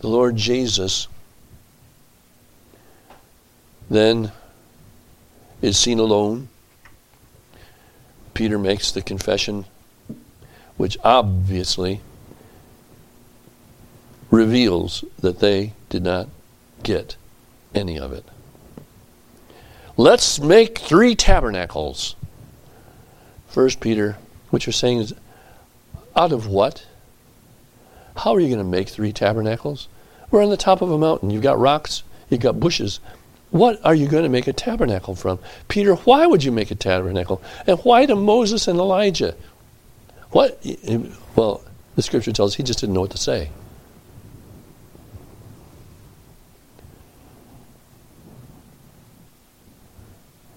The 0.00 0.08
Lord 0.08 0.36
Jesus 0.36 1.06
then 3.88 4.32
is 5.62 5.78
seen 5.78 5.98
alone. 5.98 6.48
Peter 8.34 8.58
makes 8.58 8.92
the 8.92 9.02
confession, 9.02 9.66
which 10.76 10.96
obviously 11.04 12.00
reveals 14.30 15.04
that 15.18 15.40
they 15.40 15.72
did 15.88 16.02
not 16.02 16.28
get 16.82 17.16
any 17.74 17.98
of 17.98 18.12
it. 18.12 18.24
Let's 19.96 20.40
make 20.40 20.78
three 20.78 21.14
tabernacles. 21.14 22.14
First 23.48 23.80
Peter, 23.80 24.16
what 24.48 24.64
you're 24.64 24.72
saying 24.72 24.98
is, 24.98 25.14
out 26.16 26.32
of 26.32 26.46
what? 26.46 26.86
How 28.20 28.34
are 28.34 28.40
you 28.40 28.48
going 28.48 28.58
to 28.58 28.64
make 28.64 28.90
three 28.90 29.12
tabernacles? 29.12 29.88
We're 30.30 30.42
on 30.42 30.50
the 30.50 30.56
top 30.58 30.82
of 30.82 30.90
a 30.90 30.98
mountain. 30.98 31.30
You've 31.30 31.42
got 31.42 31.58
rocks, 31.58 32.02
you've 32.28 32.42
got 32.42 32.60
bushes. 32.60 33.00
What 33.50 33.80
are 33.82 33.94
you 33.94 34.08
going 34.08 34.24
to 34.24 34.28
make 34.28 34.46
a 34.46 34.52
tabernacle 34.52 35.14
from? 35.14 35.38
Peter, 35.68 35.94
why 35.94 36.26
would 36.26 36.44
you 36.44 36.52
make 36.52 36.70
a 36.70 36.74
tabernacle? 36.74 37.40
And 37.66 37.78
why 37.78 38.04
to 38.04 38.14
Moses 38.14 38.68
and 38.68 38.78
Elijah? 38.78 39.34
What? 40.32 40.62
Well, 41.34 41.64
the 41.96 42.02
scripture 42.02 42.30
tells 42.30 42.52
us 42.52 42.56
he 42.56 42.62
just 42.62 42.80
didn't 42.80 42.94
know 42.94 43.00
what 43.00 43.10
to 43.12 43.18
say. 43.18 43.50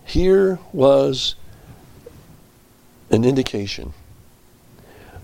Here 0.03 0.59
was 0.73 1.35
an 3.09 3.23
indication 3.23 3.93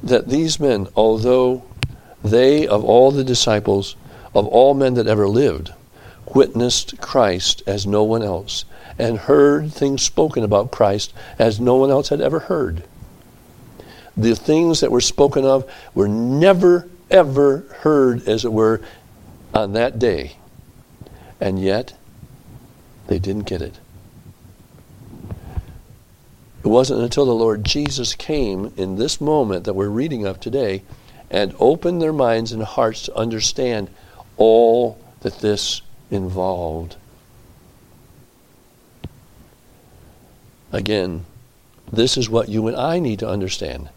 that 0.02 0.30
these 0.30 0.58
men, 0.58 0.88
although 0.96 1.66
they, 2.24 2.68
of 2.68 2.84
all 2.84 3.12
the 3.12 3.24
disciples, 3.24 3.96
of 4.36 4.48
all 4.48 4.74
men 4.74 4.94
that 4.96 5.08
ever 5.08 5.28
lived, 5.28 5.74
witnessed 6.34 7.00
Christ 7.02 7.64
as 7.66 7.88
no 7.88 8.04
one 8.04 8.22
else 8.22 8.66
and 9.00 9.18
heard 9.18 9.72
things 9.72 10.02
spoken 10.02 10.44
about 10.44 10.72
Christ 10.72 11.14
as 11.40 11.60
no 11.60 11.76
one 11.76 11.90
else 11.90 12.10
had 12.10 12.22
ever 12.22 12.40
heard. 12.40 12.84
the 14.20 14.36
things 14.36 14.82
that 14.82 14.92
were 14.92 15.02
spoken 15.02 15.46
of 15.46 15.70
were 15.94 16.08
never, 16.08 16.90
ever 17.10 17.60
heard, 17.80 18.28
as 18.28 18.44
it 18.44 18.52
were, 18.52 18.82
on 19.54 19.74
that 19.74 19.98
day. 19.98 20.36
And 21.40 21.60
yet, 21.60 21.96
they 23.08 23.18
didn't 23.18 23.48
get 23.48 23.62
it. 23.62 23.80
It 26.64 26.68
wasn't 26.68 27.02
until 27.02 27.26
the 27.26 27.34
Lord 27.34 27.64
Jesus 27.64 28.14
came 28.14 28.74
in 28.76 28.98
this 28.98 29.22
moment 29.22 29.64
that 29.64 29.74
we're 29.74 29.88
reading 29.88 30.26
of 30.26 30.40
today 30.40 30.84
and 31.30 31.54
open 31.60 32.00
their 32.00 32.14
minds 32.14 32.52
and 32.52 32.64
hearts 32.64 33.04
to 33.04 33.16
understand 33.16 33.90
all 34.38 34.98
that 35.22 35.40
this 35.40 35.82
involved. 36.10 36.96
Again, 40.72 41.26
this 41.92 42.18
is 42.18 42.30
what 42.30 42.50
you 42.50 42.68
and 42.68 42.78
I 42.78 43.00
need 43.00 43.20
to 43.20 43.30
understand. 43.30 43.90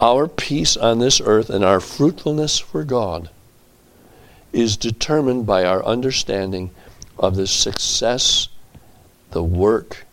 Our 0.00 0.26
peace 0.26 0.76
on 0.76 0.98
this 0.98 1.20
earth 1.20 1.48
and 1.48 1.64
our 1.64 1.80
fruitfulness 1.80 2.58
for 2.58 2.82
God 2.82 3.30
is 4.52 4.76
determined 4.76 5.46
by 5.46 5.64
our 5.64 5.84
understanding 5.84 6.70
of 7.18 7.36
the 7.36 7.46
success, 7.46 8.48
the 9.30 9.44
work 9.44 10.04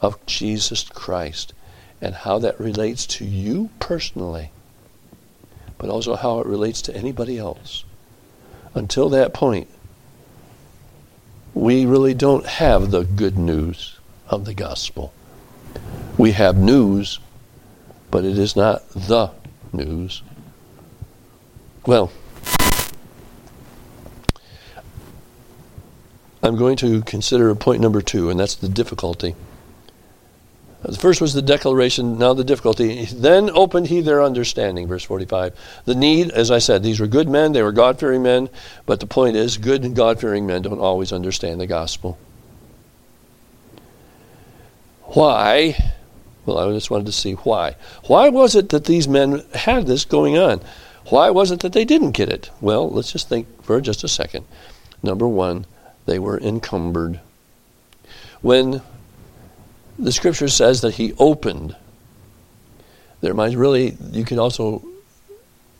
of 0.00 0.24
Jesus 0.26 0.82
Christ, 0.84 1.52
and 2.00 2.14
how 2.14 2.38
that 2.38 2.58
relates 2.58 3.06
to 3.06 3.24
you 3.24 3.70
personally, 3.78 4.50
but 5.78 5.88
also 5.88 6.16
how 6.16 6.40
it 6.40 6.46
relates 6.46 6.82
to 6.82 6.96
anybody 6.96 7.38
else. 7.38 7.84
Until 8.74 9.08
that 9.10 9.32
point, 9.32 9.68
we 11.54 11.86
really 11.86 12.14
don't 12.14 12.46
have 12.46 12.90
the 12.90 13.04
good 13.04 13.38
news 13.38 13.98
of 14.28 14.44
the 14.44 14.54
gospel. 14.54 15.12
We 16.16 16.32
have 16.32 16.56
news, 16.56 17.18
but 18.10 18.24
it 18.24 18.38
is 18.38 18.54
not 18.56 18.88
the 18.90 19.30
news. 19.72 20.22
Well, 21.86 22.12
I'm 26.42 26.56
going 26.56 26.76
to 26.76 27.02
consider 27.02 27.54
point 27.54 27.80
number 27.80 28.00
two, 28.02 28.30
and 28.30 28.38
that's 28.38 28.54
the 28.54 28.68
difficulty. 28.68 29.34
The 30.82 30.96
first 30.96 31.20
was 31.20 31.34
the 31.34 31.42
declaration, 31.42 32.18
now 32.18 32.34
the 32.34 32.44
difficulty. 32.44 33.04
Then 33.06 33.50
opened 33.50 33.88
he 33.88 34.00
their 34.00 34.22
understanding, 34.22 34.86
verse 34.86 35.02
45. 35.02 35.52
The 35.86 35.94
need, 35.94 36.30
as 36.30 36.52
I 36.52 36.58
said, 36.58 36.82
these 36.82 37.00
were 37.00 37.08
good 37.08 37.28
men, 37.28 37.52
they 37.52 37.62
were 37.62 37.72
God 37.72 37.98
fearing 37.98 38.22
men, 38.22 38.48
but 38.86 39.00
the 39.00 39.06
point 39.06 39.36
is, 39.36 39.56
good 39.56 39.84
and 39.84 39.96
God 39.96 40.20
fearing 40.20 40.46
men 40.46 40.62
don't 40.62 40.78
always 40.78 41.12
understand 41.12 41.60
the 41.60 41.66
gospel. 41.66 42.16
Why? 45.02 45.92
Well, 46.46 46.58
I 46.58 46.72
just 46.72 46.90
wanted 46.90 47.06
to 47.06 47.12
see 47.12 47.32
why. 47.32 47.74
Why 48.04 48.28
was 48.28 48.54
it 48.54 48.68
that 48.68 48.84
these 48.84 49.08
men 49.08 49.42
had 49.54 49.86
this 49.86 50.04
going 50.04 50.38
on? 50.38 50.60
Why 51.06 51.30
was 51.30 51.50
it 51.50 51.60
that 51.60 51.72
they 51.72 51.84
didn't 51.84 52.12
get 52.12 52.28
it? 52.28 52.50
Well, 52.60 52.88
let's 52.88 53.10
just 53.12 53.28
think 53.28 53.64
for 53.64 53.80
just 53.80 54.04
a 54.04 54.08
second. 54.08 54.46
Number 55.02 55.26
one, 55.26 55.66
they 56.06 56.18
were 56.18 56.38
encumbered. 56.38 57.20
When 58.42 58.80
the 59.98 60.12
scripture 60.12 60.48
says 60.48 60.80
that 60.82 60.94
he 60.94 61.12
opened, 61.18 61.74
their 63.20 63.34
minds 63.34 63.56
really, 63.56 63.96
you 64.12 64.24
can 64.24 64.38
also 64.38 64.84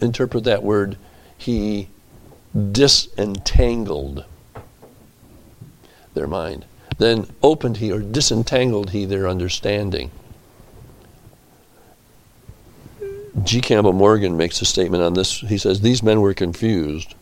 interpret 0.00 0.44
that 0.44 0.62
word, 0.62 0.96
he 1.36 1.88
disentangled 2.72 4.24
their 6.14 6.26
mind. 6.26 6.64
Then 6.98 7.28
opened 7.42 7.76
he 7.76 7.92
or 7.92 8.00
disentangled 8.00 8.90
he 8.90 9.04
their 9.04 9.28
understanding. 9.28 10.10
G. 13.44 13.60
Campbell 13.60 13.92
Morgan 13.92 14.36
makes 14.36 14.60
a 14.60 14.64
statement 14.64 15.04
on 15.04 15.14
this. 15.14 15.40
He 15.40 15.58
says, 15.58 15.80
These 15.80 16.02
men 16.02 16.20
were 16.20 16.34
confused 16.34 17.14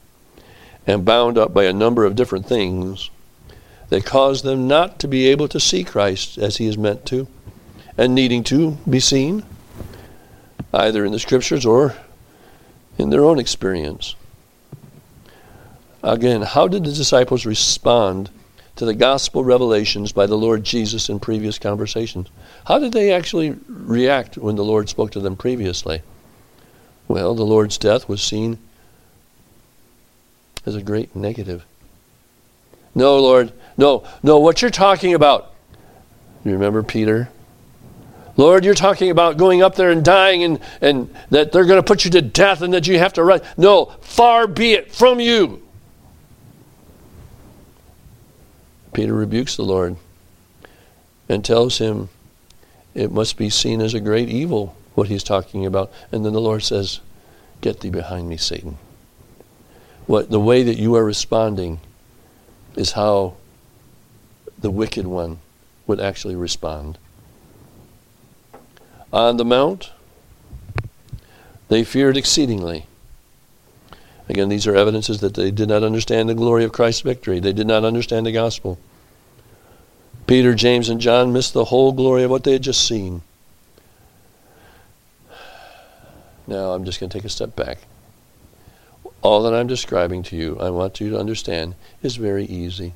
and 0.87 1.05
bound 1.05 1.37
up 1.37 1.53
by 1.53 1.65
a 1.65 1.75
number 1.75 2.07
of 2.07 2.17
different 2.17 2.47
things 2.47 3.11
that 3.89 4.05
caused 4.05 4.45
them 4.45 4.67
not 4.67 4.99
to 5.01 5.09
be 5.09 5.27
able 5.29 5.49
to 5.49 5.61
see 5.61 5.85
Christ 5.85 6.39
as 6.39 6.57
he 6.57 6.67
is 6.67 6.77
meant 6.77 7.07
to 7.07 7.29
and 7.97 8.15
needing 8.15 8.45
to 8.45 8.79
be 8.89 9.01
seen, 9.01 9.45
either 10.73 11.05
in 11.05 11.13
the 11.13 11.19
scriptures 11.19 11.65
or 11.65 11.95
in 12.99 13.11
their 13.11 13.25
own 13.25 13.39
experience. 13.39 14.15
Again, 16.03 16.43
how 16.43 16.69
did 16.69 16.85
the 16.85 16.93
disciples 16.93 17.47
respond 17.47 18.31
to 18.77 18.85
the 18.85 18.95
gospel 18.95 19.43
revelations 19.43 20.13
by 20.13 20.27
the 20.27 20.37
Lord 20.37 20.63
Jesus 20.63 21.09
in 21.09 21.19
previous 21.19 21.59
conversations. 21.59 22.29
How 22.67 22.79
did 22.79 22.93
they 22.93 23.13
actually 23.13 23.57
react 23.69 24.37
when 24.37 24.57
the 24.57 24.65
Lord 24.65 24.89
spoke 24.89 25.11
to 25.13 25.21
them 25.21 25.35
previously? 25.35 26.03
Well, 27.09 27.35
the 27.35 27.45
Lord's 27.45 27.79
death 27.79 28.09
was 28.09 28.23
seen 28.23 28.59
as 30.67 30.75
a 30.75 30.83
great 30.83 31.17
negative. 31.17 31.65
No, 32.95 33.19
Lord, 33.19 33.53
no, 33.77 34.05
no, 34.23 34.39
what 34.39 34.63
you're 34.63 34.71
talking 34.71 35.15
about. 35.15 35.53
You 36.45 36.53
remember 36.53 36.83
Peter? 36.83 37.29
Lord, 38.37 38.65
you're 38.65 38.75
talking 38.75 39.11
about 39.11 39.39
going 39.39 39.63
up 39.63 39.77
there 39.77 39.91
and 39.91 40.05
dying 40.05 40.45
and, 40.45 40.61
and 40.81 41.15
that 41.31 41.53
they're 41.53 41.65
going 41.65 41.81
to 41.81 41.87
put 41.87 42.05
you 42.05 42.11
to 42.13 42.23
death 42.23 42.61
and 42.61 42.73
that 42.75 42.87
you 42.87 42.99
have 42.99 43.15
to 43.15 43.25
run. 43.25 43.41
No, 43.57 43.87
far 44.03 44.47
be 44.47 44.73
it 44.73 44.93
from 44.93 45.21
you. 45.21 45.63
Peter 48.93 49.15
rebukes 49.15 49.57
the 49.57 49.63
Lord 49.63 49.97
and 51.29 51.45
tells 51.45 51.79
him 51.79 52.09
it 52.95 53.11
must 53.11 53.37
be 53.37 53.51
seen 53.51 53.81
as 53.81 53.95
a 53.95 54.01
great 54.01 54.29
evil 54.29 54.77
what 54.95 55.09
he's 55.09 55.23
talking 55.23 55.67
about. 55.67 55.91
And 56.13 56.25
then 56.25 56.33
the 56.33 56.41
Lord 56.41 56.63
says, 56.63 57.01
Get 57.61 57.81
thee 57.81 57.91
behind 57.91 58.29
me, 58.29 58.37
Satan. 58.37 58.79
What 60.07 60.31
the 60.31 60.41
way 60.41 60.63
that 60.63 60.79
you 60.79 60.95
are 60.95 61.05
responding 61.05 61.81
is 62.77 62.93
how 62.93 63.35
the 64.67 64.71
wicked 64.73 65.07
one 65.07 65.39
would 65.87 66.01
actually 66.01 66.35
respond. 66.35 66.99
On 69.13 69.37
the 69.37 69.45
mount, 69.45 69.93
they 71.69 71.85
feared 71.85 72.17
exceedingly. 72.17 72.87
Again, 74.29 74.49
these 74.49 74.67
are 74.67 74.75
evidences 74.75 75.21
that 75.21 75.35
they 75.35 75.53
did 75.53 75.69
not 75.69 75.85
understand 75.85 76.29
the 76.29 76.35
glory 76.35 76.65
of 76.65 76.73
Christ's 76.73 77.03
victory. 77.03 77.39
They 77.39 77.53
did 77.53 77.69
not 77.69 77.85
understand 77.85 78.27
the 78.27 78.33
gospel. 78.33 78.77
Peter, 80.27 80.53
James, 80.53 80.89
and 80.89 81.01
John 81.01 81.33
missed 81.33 81.53
the 81.53 81.67
whole 81.67 81.93
glory 81.93 82.25
of 82.25 82.33
what 82.33 82.43
they 82.43 82.55
had 82.55 82.63
just 82.63 82.85
seen. 82.85 83.23
Now, 86.49 86.73
I'm 86.73 86.85
just 86.85 86.99
going 86.99 87.09
to 87.09 87.17
take 87.17 87.25
a 87.25 87.29
step 87.29 87.55
back. 87.55 87.83
All 89.23 89.45
that 89.45 89.55
I'm 89.55 89.69
describing 89.69 90.25
to 90.25 90.37
you, 90.37 90.59
I 90.59 90.71
want 90.71 90.99
you 90.99 91.11
to 91.11 91.21
understand, 91.21 91.77
is 92.03 92.17
very 92.17 92.47
easy. 92.47 92.95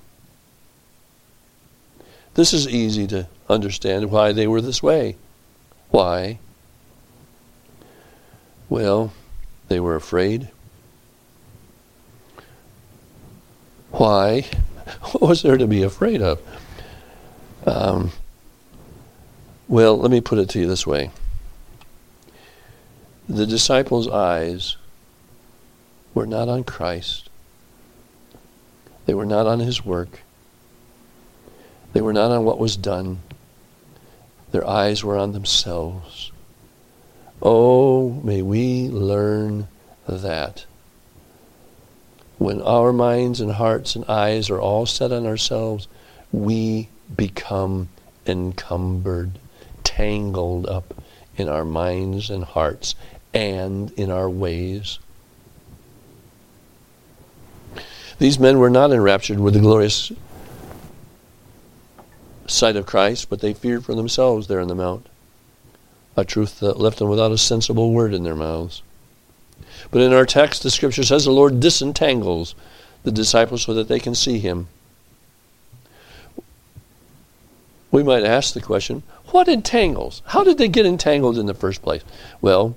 This 2.40 2.54
is 2.54 2.66
easy 2.66 3.06
to 3.08 3.26
understand 3.50 4.10
why 4.10 4.32
they 4.32 4.46
were 4.46 4.62
this 4.62 4.82
way. 4.82 5.16
Why? 5.90 6.38
Well, 8.70 9.12
they 9.68 9.78
were 9.78 9.94
afraid. 9.94 10.48
Why? 13.90 14.46
What 15.12 15.20
was 15.20 15.42
there 15.42 15.58
to 15.58 15.66
be 15.66 15.82
afraid 15.82 16.22
of? 16.22 16.40
Um, 17.66 18.10
well, 19.68 19.98
let 19.98 20.10
me 20.10 20.22
put 20.22 20.38
it 20.38 20.48
to 20.48 20.60
you 20.60 20.66
this 20.66 20.86
way 20.86 21.10
the 23.28 23.46
disciples' 23.46 24.08
eyes 24.08 24.78
were 26.14 26.26
not 26.26 26.48
on 26.48 26.64
Christ, 26.64 27.28
they 29.04 29.12
were 29.12 29.26
not 29.26 29.46
on 29.46 29.60
his 29.60 29.84
work, 29.84 30.20
they 31.92 32.00
were 32.00 32.12
not 32.12 32.30
on 32.30 32.44
what 32.44 32.58
was 32.58 32.76
done. 32.76 33.20
Their 34.52 34.66
eyes 34.66 35.04
were 35.04 35.16
on 35.16 35.32
themselves. 35.32 36.32
Oh, 37.42 38.20
may 38.22 38.42
we 38.42 38.88
learn 38.88 39.68
that. 40.06 40.66
When 42.38 42.60
our 42.62 42.92
minds 42.92 43.40
and 43.40 43.52
hearts 43.52 43.96
and 43.96 44.04
eyes 44.06 44.50
are 44.50 44.60
all 44.60 44.86
set 44.86 45.12
on 45.12 45.26
ourselves, 45.26 45.88
we 46.32 46.88
become 47.14 47.88
encumbered, 48.26 49.38
tangled 49.84 50.66
up 50.66 50.94
in 51.36 51.48
our 51.48 51.64
minds 51.64 52.30
and 52.30 52.44
hearts 52.44 52.94
and 53.32 53.90
in 53.92 54.10
our 54.10 54.28
ways. 54.28 54.98
These 58.18 58.38
men 58.38 58.58
were 58.58 58.70
not 58.70 58.92
enraptured 58.92 59.40
with 59.40 59.54
the 59.54 59.60
glorious 59.60 60.12
sight 62.50 62.76
of 62.76 62.86
Christ, 62.86 63.30
but 63.30 63.40
they 63.40 63.54
feared 63.54 63.84
for 63.84 63.94
themselves 63.94 64.46
there 64.46 64.60
on 64.60 64.68
the 64.68 64.74
mount, 64.74 65.06
a 66.16 66.24
truth 66.24 66.60
that 66.60 66.80
left 66.80 66.98
them 66.98 67.08
without 67.08 67.32
a 67.32 67.38
sensible 67.38 67.92
word 67.92 68.14
in 68.14 68.24
their 68.24 68.36
mouths. 68.36 68.82
But 69.90 70.02
in 70.02 70.12
our 70.12 70.26
text, 70.26 70.62
the 70.62 70.70
scripture 70.70 71.04
says 71.04 71.24
the 71.24 71.30
Lord 71.30 71.60
disentangles 71.60 72.54
the 73.02 73.12
disciples 73.12 73.62
so 73.62 73.74
that 73.74 73.88
they 73.88 73.98
can 73.98 74.14
see 74.14 74.38
him. 74.38 74.68
we 77.90 78.02
might 78.02 78.24
ask 78.24 78.54
the 78.54 78.60
question 78.60 79.02
what 79.26 79.48
entangles? 79.48 80.22
How 80.26 80.42
did 80.42 80.58
they 80.58 80.68
get 80.68 80.86
entangled 80.86 81.38
in 81.38 81.46
the 81.46 81.54
first 81.54 81.82
place? 81.82 82.02
Well, 82.40 82.76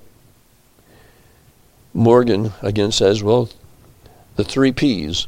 Morgan 1.94 2.54
again 2.62 2.92
says, 2.92 3.24
well, 3.24 3.50
the 4.36 4.44
three 4.44 4.72
P's 4.72 5.28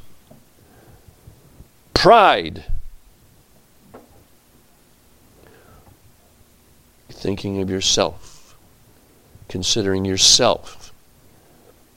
pride, 1.93 2.65
thinking 7.16 7.61
of 7.61 7.70
yourself, 7.70 8.55
considering 9.47 10.05
yourself, 10.05 10.93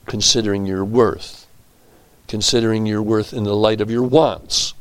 considering 0.07 0.65
your 0.65 0.85
worth, 0.85 1.47
considering 2.29 2.87
your 2.87 3.03
worth 3.03 3.33
in 3.33 3.45
the 3.45 3.55
light 3.55 3.81
of 3.81 3.91
your 3.91 4.03
wants. 4.03 4.75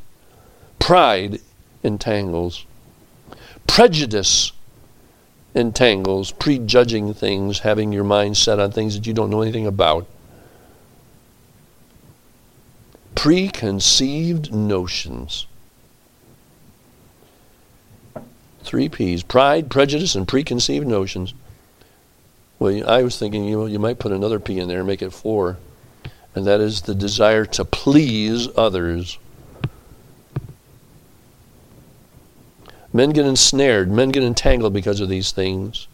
Pride 0.78 1.40
entangles. 1.82 2.64
Prejudice 3.66 4.52
entangles, 5.54 6.32
prejudging 6.32 7.14
things, 7.14 7.60
having 7.60 7.92
your 7.92 8.04
mind 8.04 8.36
set 8.36 8.58
on 8.58 8.70
things 8.70 8.94
that 8.94 9.06
you 9.06 9.12
don't 9.12 9.30
know 9.30 9.42
anything 9.42 9.66
about. 9.66 10.06
Preconceived 13.14 14.52
notions. 14.52 15.46
Three 18.68 18.90
P's 18.90 19.22
pride, 19.22 19.70
prejudice, 19.70 20.14
and 20.14 20.28
preconceived 20.28 20.86
notions. 20.86 21.32
Well, 22.58 22.86
I 22.86 23.02
was 23.02 23.18
thinking 23.18 23.46
you, 23.46 23.64
you 23.64 23.78
might 23.78 23.98
put 23.98 24.12
another 24.12 24.38
P 24.38 24.58
in 24.58 24.68
there 24.68 24.80
and 24.80 24.86
make 24.86 25.00
it 25.00 25.14
four, 25.14 25.56
and 26.34 26.46
that 26.46 26.60
is 26.60 26.82
the 26.82 26.94
desire 26.94 27.46
to 27.46 27.64
please 27.64 28.46
others. 28.58 29.18
Men 32.92 33.08
get 33.12 33.24
ensnared, 33.24 33.90
men 33.90 34.10
get 34.10 34.22
entangled 34.22 34.74
because 34.74 35.00
of 35.00 35.08
these 35.08 35.32
things. 35.32 35.88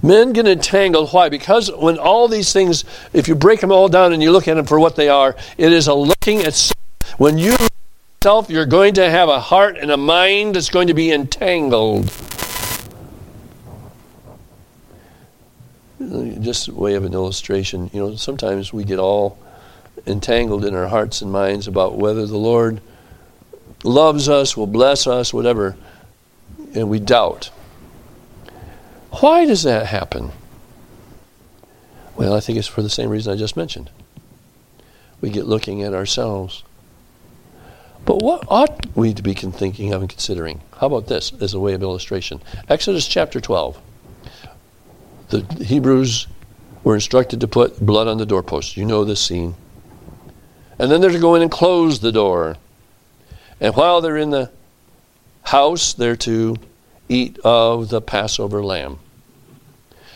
Men 0.00 0.32
get 0.32 0.46
entangled. 0.46 1.10
Why? 1.10 1.28
Because 1.28 1.68
when 1.72 1.98
all 1.98 2.28
these 2.28 2.52
things, 2.52 2.84
if 3.12 3.26
you 3.26 3.34
break 3.34 3.60
them 3.60 3.72
all 3.72 3.88
down 3.88 4.12
and 4.12 4.22
you 4.22 4.30
look 4.30 4.46
at 4.46 4.54
them 4.54 4.66
for 4.66 4.78
what 4.78 4.94
they 4.94 5.08
are, 5.08 5.34
it 5.58 5.72
is 5.72 5.88
a 5.88 5.94
looking 5.94 6.42
at. 6.42 6.70
When 7.18 7.38
you 7.38 7.56
look 8.22 8.26
at 8.26 8.46
self, 8.46 8.50
you're 8.50 8.66
going 8.66 8.94
to 8.94 9.10
have 9.10 9.28
a 9.28 9.40
heart 9.40 9.78
and 9.78 9.90
a 9.90 9.96
mind 9.96 10.54
that's 10.54 10.68
going 10.70 10.88
to 10.88 10.94
be 10.94 11.10
entangled. 11.10 12.12
Just 16.40 16.68
way 16.68 16.94
of 16.94 17.04
an 17.04 17.12
illustration, 17.12 17.90
you 17.92 18.00
know, 18.00 18.16
sometimes 18.16 18.72
we 18.72 18.84
get 18.84 18.98
all 18.98 19.38
entangled 20.06 20.64
in 20.64 20.74
our 20.74 20.88
hearts 20.88 21.22
and 21.22 21.30
minds 21.30 21.68
about 21.68 21.96
whether 21.96 22.26
the 22.26 22.38
Lord 22.38 22.80
loves 23.84 24.28
us, 24.28 24.56
will 24.56 24.66
bless 24.66 25.06
us, 25.06 25.32
whatever, 25.32 25.76
and 26.74 26.88
we 26.88 26.98
doubt. 26.98 27.50
Why 29.20 29.44
does 29.44 29.62
that 29.64 29.86
happen? 29.86 30.30
Well, 32.16 32.34
I 32.34 32.40
think 32.40 32.58
it's 32.58 32.68
for 32.68 32.82
the 32.82 32.90
same 32.90 33.10
reason 33.10 33.32
I 33.32 33.36
just 33.36 33.56
mentioned. 33.56 33.90
We 35.20 35.30
get 35.30 35.46
looking 35.46 35.82
at 35.82 35.94
ourselves. 35.94 36.62
But 38.04 38.22
what 38.22 38.44
ought 38.48 38.86
we 38.96 39.14
to 39.14 39.22
be 39.22 39.34
thinking 39.34 39.92
of 39.92 40.00
and 40.02 40.10
considering? 40.10 40.60
How 40.78 40.86
about 40.86 41.06
this 41.06 41.32
as 41.40 41.54
a 41.54 41.60
way 41.60 41.74
of 41.74 41.82
illustration? 41.82 42.40
Exodus 42.68 43.06
chapter 43.06 43.40
12. 43.40 43.80
The 45.28 45.42
Hebrews 45.64 46.26
were 46.82 46.94
instructed 46.94 47.40
to 47.40 47.48
put 47.48 47.84
blood 47.84 48.08
on 48.08 48.18
the 48.18 48.26
doorpost. 48.26 48.76
You 48.76 48.84
know 48.84 49.04
this 49.04 49.20
scene. 49.20 49.54
And 50.78 50.90
then 50.90 51.00
they're 51.00 51.10
to 51.10 51.18
go 51.18 51.34
in 51.34 51.42
and 51.42 51.50
close 51.50 52.00
the 52.00 52.10
door. 52.10 52.56
And 53.60 53.76
while 53.76 54.00
they're 54.00 54.16
in 54.16 54.30
the 54.30 54.50
house, 55.42 55.92
they're 55.92 56.16
to 56.16 56.56
eat 57.08 57.38
of 57.44 57.90
the 57.90 58.00
Passover 58.00 58.64
lamb. 58.64 58.98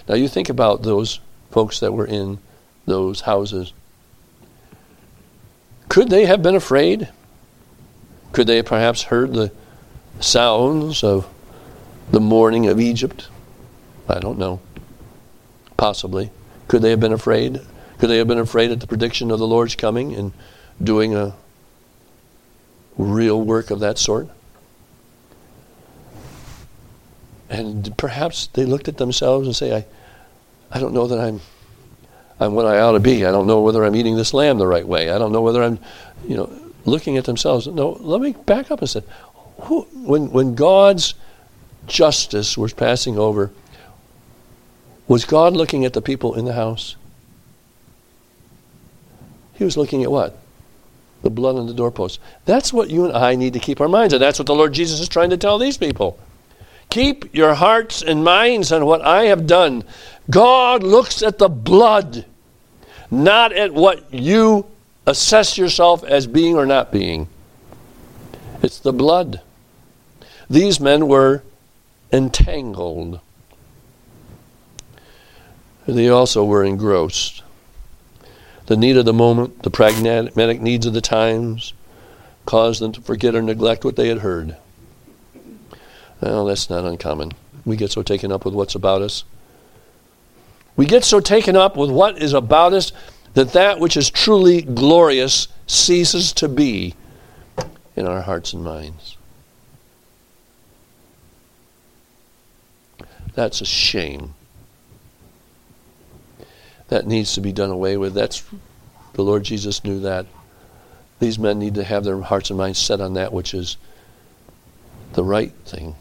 Now 0.09 0.15
you 0.15 0.29
think 0.29 0.49
about 0.49 0.83
those 0.83 1.21
folks 1.51 1.81
that 1.81 1.93
were 1.93 2.07
in 2.07 2.39
those 2.87 3.23
houses. 3.23 3.73
Could 5.89 6.09
they 6.11 6.25
have 6.27 6.43
been 6.43 6.57
afraid? 6.57 7.09
Could 8.35 8.49
they 8.49 8.57
have 8.57 8.67
perhaps 8.67 9.05
heard 9.05 9.33
the 9.33 9.53
sounds 10.19 11.05
of 11.05 11.29
the 12.11 12.21
mourning 12.21 12.67
of 12.67 12.81
Egypt? 12.81 13.29
I 14.09 14.19
don't 14.19 14.39
know. 14.39 14.61
Possibly. 15.77 16.33
Could 16.67 16.83
they 16.83 16.91
have 16.91 16.99
been 16.99 17.13
afraid? 17.13 17.61
Could 17.99 18.11
they 18.11 18.19
have 18.19 18.27
been 18.27 18.41
afraid 18.41 18.73
at 18.73 18.81
the 18.81 18.89
prediction 18.89 19.31
of 19.31 19.39
the 19.39 19.47
Lord's 19.47 19.77
coming 19.77 20.17
and 20.17 20.33
doing 20.83 21.15
a 21.15 21.37
real 22.99 23.41
work 23.41 23.71
of 23.71 23.79
that 23.81 23.99
sort? 23.99 24.29
And 27.49 27.97
perhaps 27.97 28.49
they 28.49 28.65
looked 28.65 28.89
at 28.89 28.97
themselves 28.97 29.47
and 29.47 29.55
say, 29.55 29.77
I, 29.77 29.87
I 30.73 30.81
don't 30.81 30.93
know 30.93 31.07
that 31.07 31.21
I'm, 31.21 31.41
I'm 32.41 32.55
what 32.55 32.67
I 32.67 32.81
ought 32.81 32.93
to 32.93 33.01
be. 33.01 33.25
I 33.25 33.31
don't 33.31 33.47
know 33.47 33.61
whether 33.61 33.85
I'm 33.85 33.95
eating 33.95 34.17
this 34.17 34.35
lamb 34.35 34.59
the 34.59 34.67
right 34.67 34.87
way. 34.87 35.11
I 35.11 35.19
don't 35.19 35.31
know 35.31 35.43
whether 35.43 35.63
I'm, 35.63 35.79
you 36.27 36.37
know, 36.37 36.64
looking 36.85 37.17
at 37.17 37.25
themselves. 37.25 37.67
No, 37.67 37.91
let 38.01 38.21
me 38.21 38.33
back 38.33 38.71
up 38.71 38.81
and 38.81 38.89
say, 38.89 39.03
who, 39.63 39.83
when, 39.93 40.31
when 40.31 40.55
God's 40.55 41.15
justice 41.87 42.57
was 42.57 42.73
passing 42.73 43.19
over, 43.19 43.51
was 45.07 45.25
God 45.25 45.55
looking 45.55 45.85
at 45.85 45.93
the 45.93 46.03
people 46.03 46.35
in 46.35 46.45
the 46.45 46.55
house? 46.55 46.97
He 49.55 49.65
was 49.65 49.77
looking 49.77 50.03
at 50.03 50.11
what? 50.11 50.39
the 51.25 51.31
blood 51.31 51.57
on 51.57 51.67
the 51.67 51.75
doorpost. 51.75 52.21
That's 52.45 52.73
what 52.73 52.91
you 52.91 53.07
and 53.07 53.17
I 53.17 53.35
need 53.35 53.55
to 53.55 53.59
keep 53.59 53.81
our 53.81 53.89
minds 53.89 54.15
on. 54.15 54.21
That's 54.21 54.39
what 54.39 54.47
the 54.47 54.55
Lord 54.55 54.73
Jesus 54.73 55.01
is 55.01 55.09
trying 55.09 55.31
to 55.31 55.37
tell 55.37 55.59
these 55.59 55.77
people. 55.77 56.19
Keep 56.91 57.35
your 57.35 57.55
hearts 57.55 58.03
and 58.03 58.23
minds 58.23 58.71
on 58.71 58.85
what 58.87 59.01
I 59.03 59.25
have 59.25 59.47
done. 59.47 59.83
God 60.31 60.83
looks 60.83 61.23
at 61.23 61.39
the 61.39 61.49
blood, 61.49 62.25
not 63.11 63.53
at 63.53 63.73
what 63.73 64.13
you 64.13 64.67
assess 65.07 65.59
yourself 65.59 66.03
as 66.05 66.27
being 66.27 66.57
or 66.57 66.67
not 66.67 66.93
being. 66.93 67.29
It's 68.63 68.79
the 68.79 68.93
blood. 68.93 69.41
These 70.49 70.81
men 70.81 71.09
were 71.09 71.43
entangled. 72.13 73.21
They 75.87 76.09
also 76.09 76.45
were 76.45 76.65
engrossed 76.65 77.43
the 78.67 78.77
need 78.77 78.97
of 78.97 79.05
the 79.05 79.13
moment, 79.13 79.63
the 79.63 79.71
pragmatic 79.71 80.61
needs 80.61 80.87
of 80.87 80.95
the 80.95 81.01
times, 81.01 81.75
caused 82.47 82.81
them 82.81 82.93
to 82.93 83.01
forget 83.01 83.35
or 83.35 83.43
neglect 83.43 83.85
what 83.85 83.97
they 83.97 84.09
had 84.09 84.19
heard. 84.19 84.57
Well, 86.21 86.47
that's 86.47 86.71
not 86.71 86.85
uncommon. 86.85 87.33
We 87.65 87.77
get 87.77 87.93
so 87.93 88.03
taken 88.03 88.33
up 88.33 88.45
with 88.45 88.55
what's 88.55 88.75
about 88.75 89.03
us. 89.03 89.25
We 90.77 90.87
get 90.87 91.05
so 91.05 91.21
taken 91.21 91.57
up 91.57 91.77
with 91.77 91.91
what 91.91 92.21
is 92.21 92.33
about 92.33 92.73
us 92.73 92.93
that 93.35 93.53
that 93.53 93.81
which 93.81 93.97
is 93.97 94.11
truly 94.11 94.63
glorious 94.63 95.49
ceases 95.67 96.33
to 96.33 96.49
be 96.49 96.95
in 97.97 98.07
our 98.07 98.23
hearts 98.23 98.53
and 98.53 98.65
minds. 98.65 99.17
That's 103.35 103.61
a 103.61 103.67
shame 103.67 104.35
that 106.89 107.07
needs 107.07 107.35
to 107.35 107.41
be 107.41 107.53
done 107.53 107.71
away 107.71 107.97
with. 107.97 108.15
That's 108.15 108.45
the 109.15 109.23
Lord 109.23 109.43
Jesus 109.43 109.83
knew 109.85 110.01
that. 110.01 110.27
These 111.19 111.39
men 111.39 111.59
need 111.59 111.75
to 111.75 111.85
have 111.85 112.05
their 112.05 112.21
hearts 112.21 112.51
and 112.51 112.59
minds 112.59 112.79
set 112.79 113.01
on 113.01 113.15
that 113.15 113.33
which 113.33 113.55
is 113.55 113.77
the 115.15 115.25
right 115.25 115.53
thing 115.65 115.97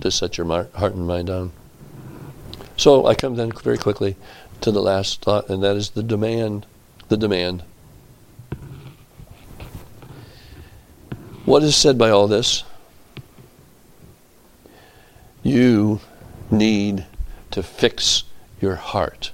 to 0.00 0.10
set 0.10 0.38
your 0.38 0.46
heart 0.46 0.94
and 0.94 1.06
mind 1.06 1.28
on. 1.28 1.52
So 2.76 3.06
I 3.06 3.14
come 3.14 3.36
then 3.36 3.52
very 3.52 3.78
quickly 3.78 4.16
to 4.62 4.70
the 4.70 4.82
last 4.82 5.22
thought, 5.22 5.48
and 5.48 5.62
that 5.62 5.76
is 5.76 5.90
the 5.90 6.02
demand. 6.02 6.66
The 7.08 7.16
demand. 7.16 7.64
What 11.44 11.62
is 11.62 11.76
said 11.76 11.98
by 11.98 12.10
all 12.10 12.28
this? 12.28 12.64
You 15.42 16.00
need 16.50 17.04
to 17.50 17.62
fix 17.62 18.24
your 18.60 18.76
heart 18.76 19.32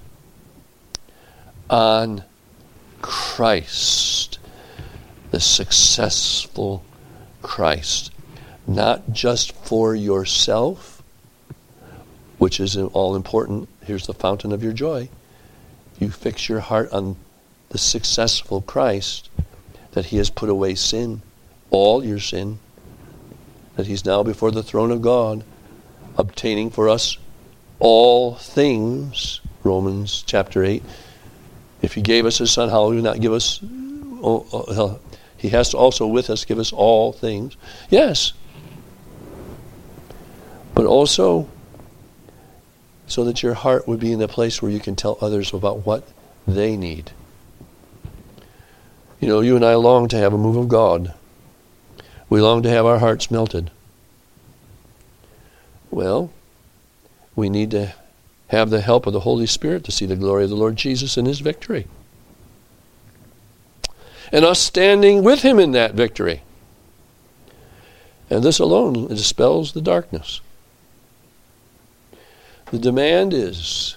on 1.69 2.25
Christ, 3.03 4.39
the 5.31 5.41
successful 5.41 6.83
Christ, 7.43 8.11
not 8.67 9.13
just 9.13 9.53
for 9.53 9.95
yourself, 9.95 11.03
which 12.39 12.59
is 12.59 12.77
all 12.77 13.15
important. 13.15 13.69
Here's 13.89 14.07
the 14.07 14.15
fountain 14.15 14.53
of 14.53 14.63
your 14.63 14.73
joy. 14.73 15.09
You 15.99 16.11
fix 16.11 16.49
your 16.49 16.61
heart 16.61 16.93
on 16.93 17.17
the 17.71 17.79
successful 17.79 18.61
Christ, 18.63 19.29
that 19.93 20.07
He 20.07 20.19
has 20.19 20.31
put 20.31 20.49
away 20.49 20.77
sin, 20.77 21.23
all 21.71 22.05
your 22.05 22.21
sin, 22.21 22.61
that 23.75 23.89
He's 23.89 24.05
now 24.05 24.23
before 24.23 24.53
the 24.53 24.63
throne 24.63 24.93
of 24.93 25.03
God, 25.03 25.43
obtaining 26.17 26.71
for 26.71 26.89
us 26.89 27.19
all 27.81 28.37
things. 28.37 29.41
Romans 29.65 30.23
chapter 30.25 30.63
8 30.63 30.83
if 31.83 31.95
he 31.95 32.03
gave 32.03 32.27
us 32.27 32.39
his 32.39 32.51
son, 32.51 32.69
how 32.69 32.85
will 32.85 32.93
he 32.93 33.03
not 33.03 33.21
give 33.21 33.33
us? 33.33 33.61
Oh, 34.21 34.47
oh, 34.53 35.01
He 35.37 35.51
has 35.51 35.71
to 35.71 35.79
also 35.79 36.07
with 36.07 36.29
us 36.29 36.45
give 36.45 36.59
us 36.59 36.73
all 36.73 37.13
things. 37.13 37.57
Yes. 37.89 38.33
But 40.75 40.87
also 40.87 41.49
so 43.09 43.25
that 43.25 43.43
your 43.43 43.55
heart 43.55 43.89
would 43.89 43.99
be 43.99 44.13
in 44.13 44.23
a 44.23 44.29
place 44.29 44.63
where 44.63 44.71
you 44.71 44.81
can 44.81 44.95
tell 44.95 45.19
others 45.21 45.53
about 45.53 45.85
what 45.87 46.07
they 46.47 46.77
need. 46.77 47.11
You 49.21 49.29
know, 49.29 49.41
you 49.41 49.57
and 49.57 49.65
I 49.65 49.75
long 49.75 50.09
to 50.09 50.17
have 50.17 50.33
a 50.33 50.39
move 50.39 50.57
of 50.57 50.69
God. 50.69 51.15
We 52.29 52.41
long 52.41 52.63
to 52.63 52.69
have 52.69 52.87
our 52.87 52.99
hearts 52.99 53.31
melted. 53.31 53.71
Well, 55.91 56.31
we 57.35 57.49
need 57.49 57.71
to 57.73 57.95
have 58.49 58.71
the 58.71 58.81
help 58.81 59.07
of 59.07 59.13
the 59.13 59.21
Holy 59.21 59.47
Spirit 59.47 59.85
to 59.85 59.93
see 59.93 60.07
the 60.07 60.17
glory 60.17 60.45
of 60.45 60.51
the 60.51 60.57
Lord 60.57 60.77
Jesus 60.77 61.17
in 61.17 61.27
his 61.27 61.41
victory. 61.41 61.87
And 64.31 64.45
us 64.45 64.61
standing 64.61 65.23
with 65.25 65.41
him 65.41 65.59
in 65.59 65.73
that 65.73 65.95
victory. 65.95 66.43
And 68.29 68.45
this 68.45 68.59
alone 68.59 69.09
dispels 69.09 69.73
the 69.73 69.81
darkness. 69.81 70.43
The 72.71 72.79
demand 72.79 73.33
is 73.33 73.97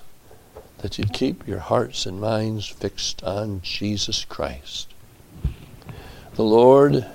that 0.78 0.98
you 0.98 1.04
keep 1.04 1.46
your 1.46 1.60
hearts 1.60 2.06
and 2.06 2.22
minds 2.22 2.68
fixed 2.68 3.22
on 3.22 3.60
Jesus 3.62 4.24
Christ. 4.24 4.94
The 6.36 6.44
Lord 6.44 7.06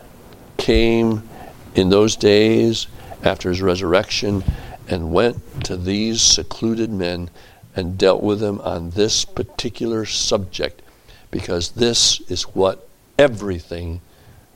came 0.59 1.27
in 1.75 1.89
those 1.89 2.15
days 2.15 2.89
after 3.23 3.49
his 3.49 3.63
resurrection 3.63 4.45
and 4.87 5.15
went 5.15 5.65
to 5.65 5.79
these 5.79 6.21
secluded 6.21 6.91
men 6.91 7.31
and 7.75 7.97
dealt 7.97 8.23
with 8.23 8.41
them 8.41 8.61
on 8.61 8.91
this 8.91 9.25
particular 9.25 10.05
subject 10.05 10.83
because 11.31 11.71
this 11.71 12.21
is 12.29 12.43
what 12.43 12.87
everything 13.19 14.03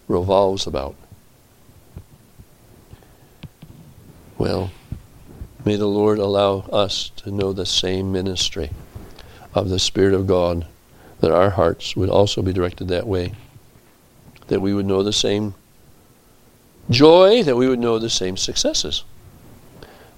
revolves 0.07 0.67
about. 0.67 0.97
Well, 4.37 4.71
may 5.65 5.77
the 5.77 5.87
Lord 5.87 6.19
allow 6.19 6.61
us 6.73 7.11
to 7.17 7.31
know 7.31 7.53
the 7.53 7.67
same 7.67 8.13
ministry 8.13 8.71
of 9.55 9.69
the 9.69 9.79
Spirit 9.79 10.15
of 10.15 10.27
God, 10.27 10.67
that 11.21 11.33
our 11.33 11.51
hearts 11.51 11.97
would 11.97 12.09
also 12.09 12.43
be 12.43 12.53
directed 12.53 12.89
that 12.89 13.07
way, 13.07 13.33
that 14.49 14.61
we 14.61 14.75
would 14.75 14.87
know 14.87 15.03
the 15.03 15.13
same 15.13 15.55
joy, 16.89 17.43
that 17.43 17.57
we 17.57 17.69
would 17.69 17.79
know 17.79 17.99
the 17.99 18.11
same 18.11 18.37
successes 18.37 19.05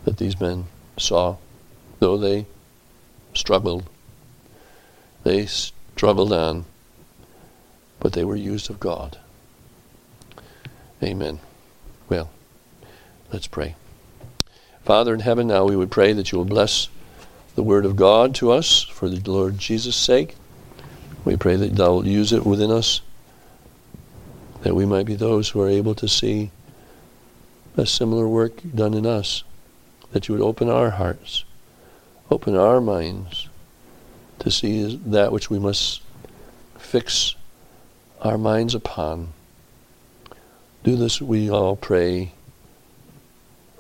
that 0.04 0.18
these 0.18 0.40
men 0.40 0.66
saw, 0.98 1.36
though 1.98 2.16
they 2.16 2.46
struggled. 3.34 3.84
They 5.24 5.46
struggled 5.46 6.32
on, 6.32 6.64
but 8.00 8.12
they 8.12 8.24
were 8.24 8.36
used 8.36 8.70
of 8.70 8.80
God. 8.80 9.18
Amen. 11.02 11.40
Well, 12.08 12.30
let's 13.32 13.46
pray. 13.46 13.76
Father 14.84 15.14
in 15.14 15.20
heaven, 15.20 15.46
now 15.46 15.64
we 15.64 15.76
would 15.76 15.90
pray 15.90 16.12
that 16.12 16.32
you 16.32 16.38
will 16.38 16.44
bless 16.44 16.88
the 17.54 17.62
word 17.62 17.84
of 17.84 17.96
God 17.96 18.34
to 18.36 18.50
us 18.50 18.82
for 18.82 19.08
the 19.08 19.30
Lord 19.30 19.58
Jesus' 19.58 19.96
sake. 19.96 20.34
We 21.24 21.36
pray 21.36 21.56
that 21.56 21.76
thou 21.76 21.92
will 21.92 22.06
use 22.06 22.32
it 22.32 22.44
within 22.44 22.70
us, 22.70 23.00
that 24.62 24.74
we 24.74 24.84
might 24.84 25.06
be 25.06 25.14
those 25.14 25.50
who 25.50 25.60
are 25.60 25.68
able 25.68 25.94
to 25.94 26.08
see 26.08 26.50
a 27.76 27.86
similar 27.86 28.26
work 28.26 28.60
done 28.74 28.94
in 28.94 29.06
us 29.06 29.44
that 30.12 30.28
you 30.28 30.34
would 30.34 30.42
open 30.42 30.68
our 30.68 30.90
hearts, 30.90 31.44
open 32.30 32.56
our 32.56 32.80
minds 32.80 33.48
to 34.38 34.50
see 34.50 34.96
that 35.06 35.32
which 35.32 35.48
we 35.48 35.58
must 35.58 36.02
fix 36.78 37.34
our 38.20 38.36
minds 38.36 38.74
upon. 38.74 39.32
Do 40.84 40.96
this, 40.96 41.20
we 41.22 41.50
all 41.50 41.76
pray, 41.76 42.32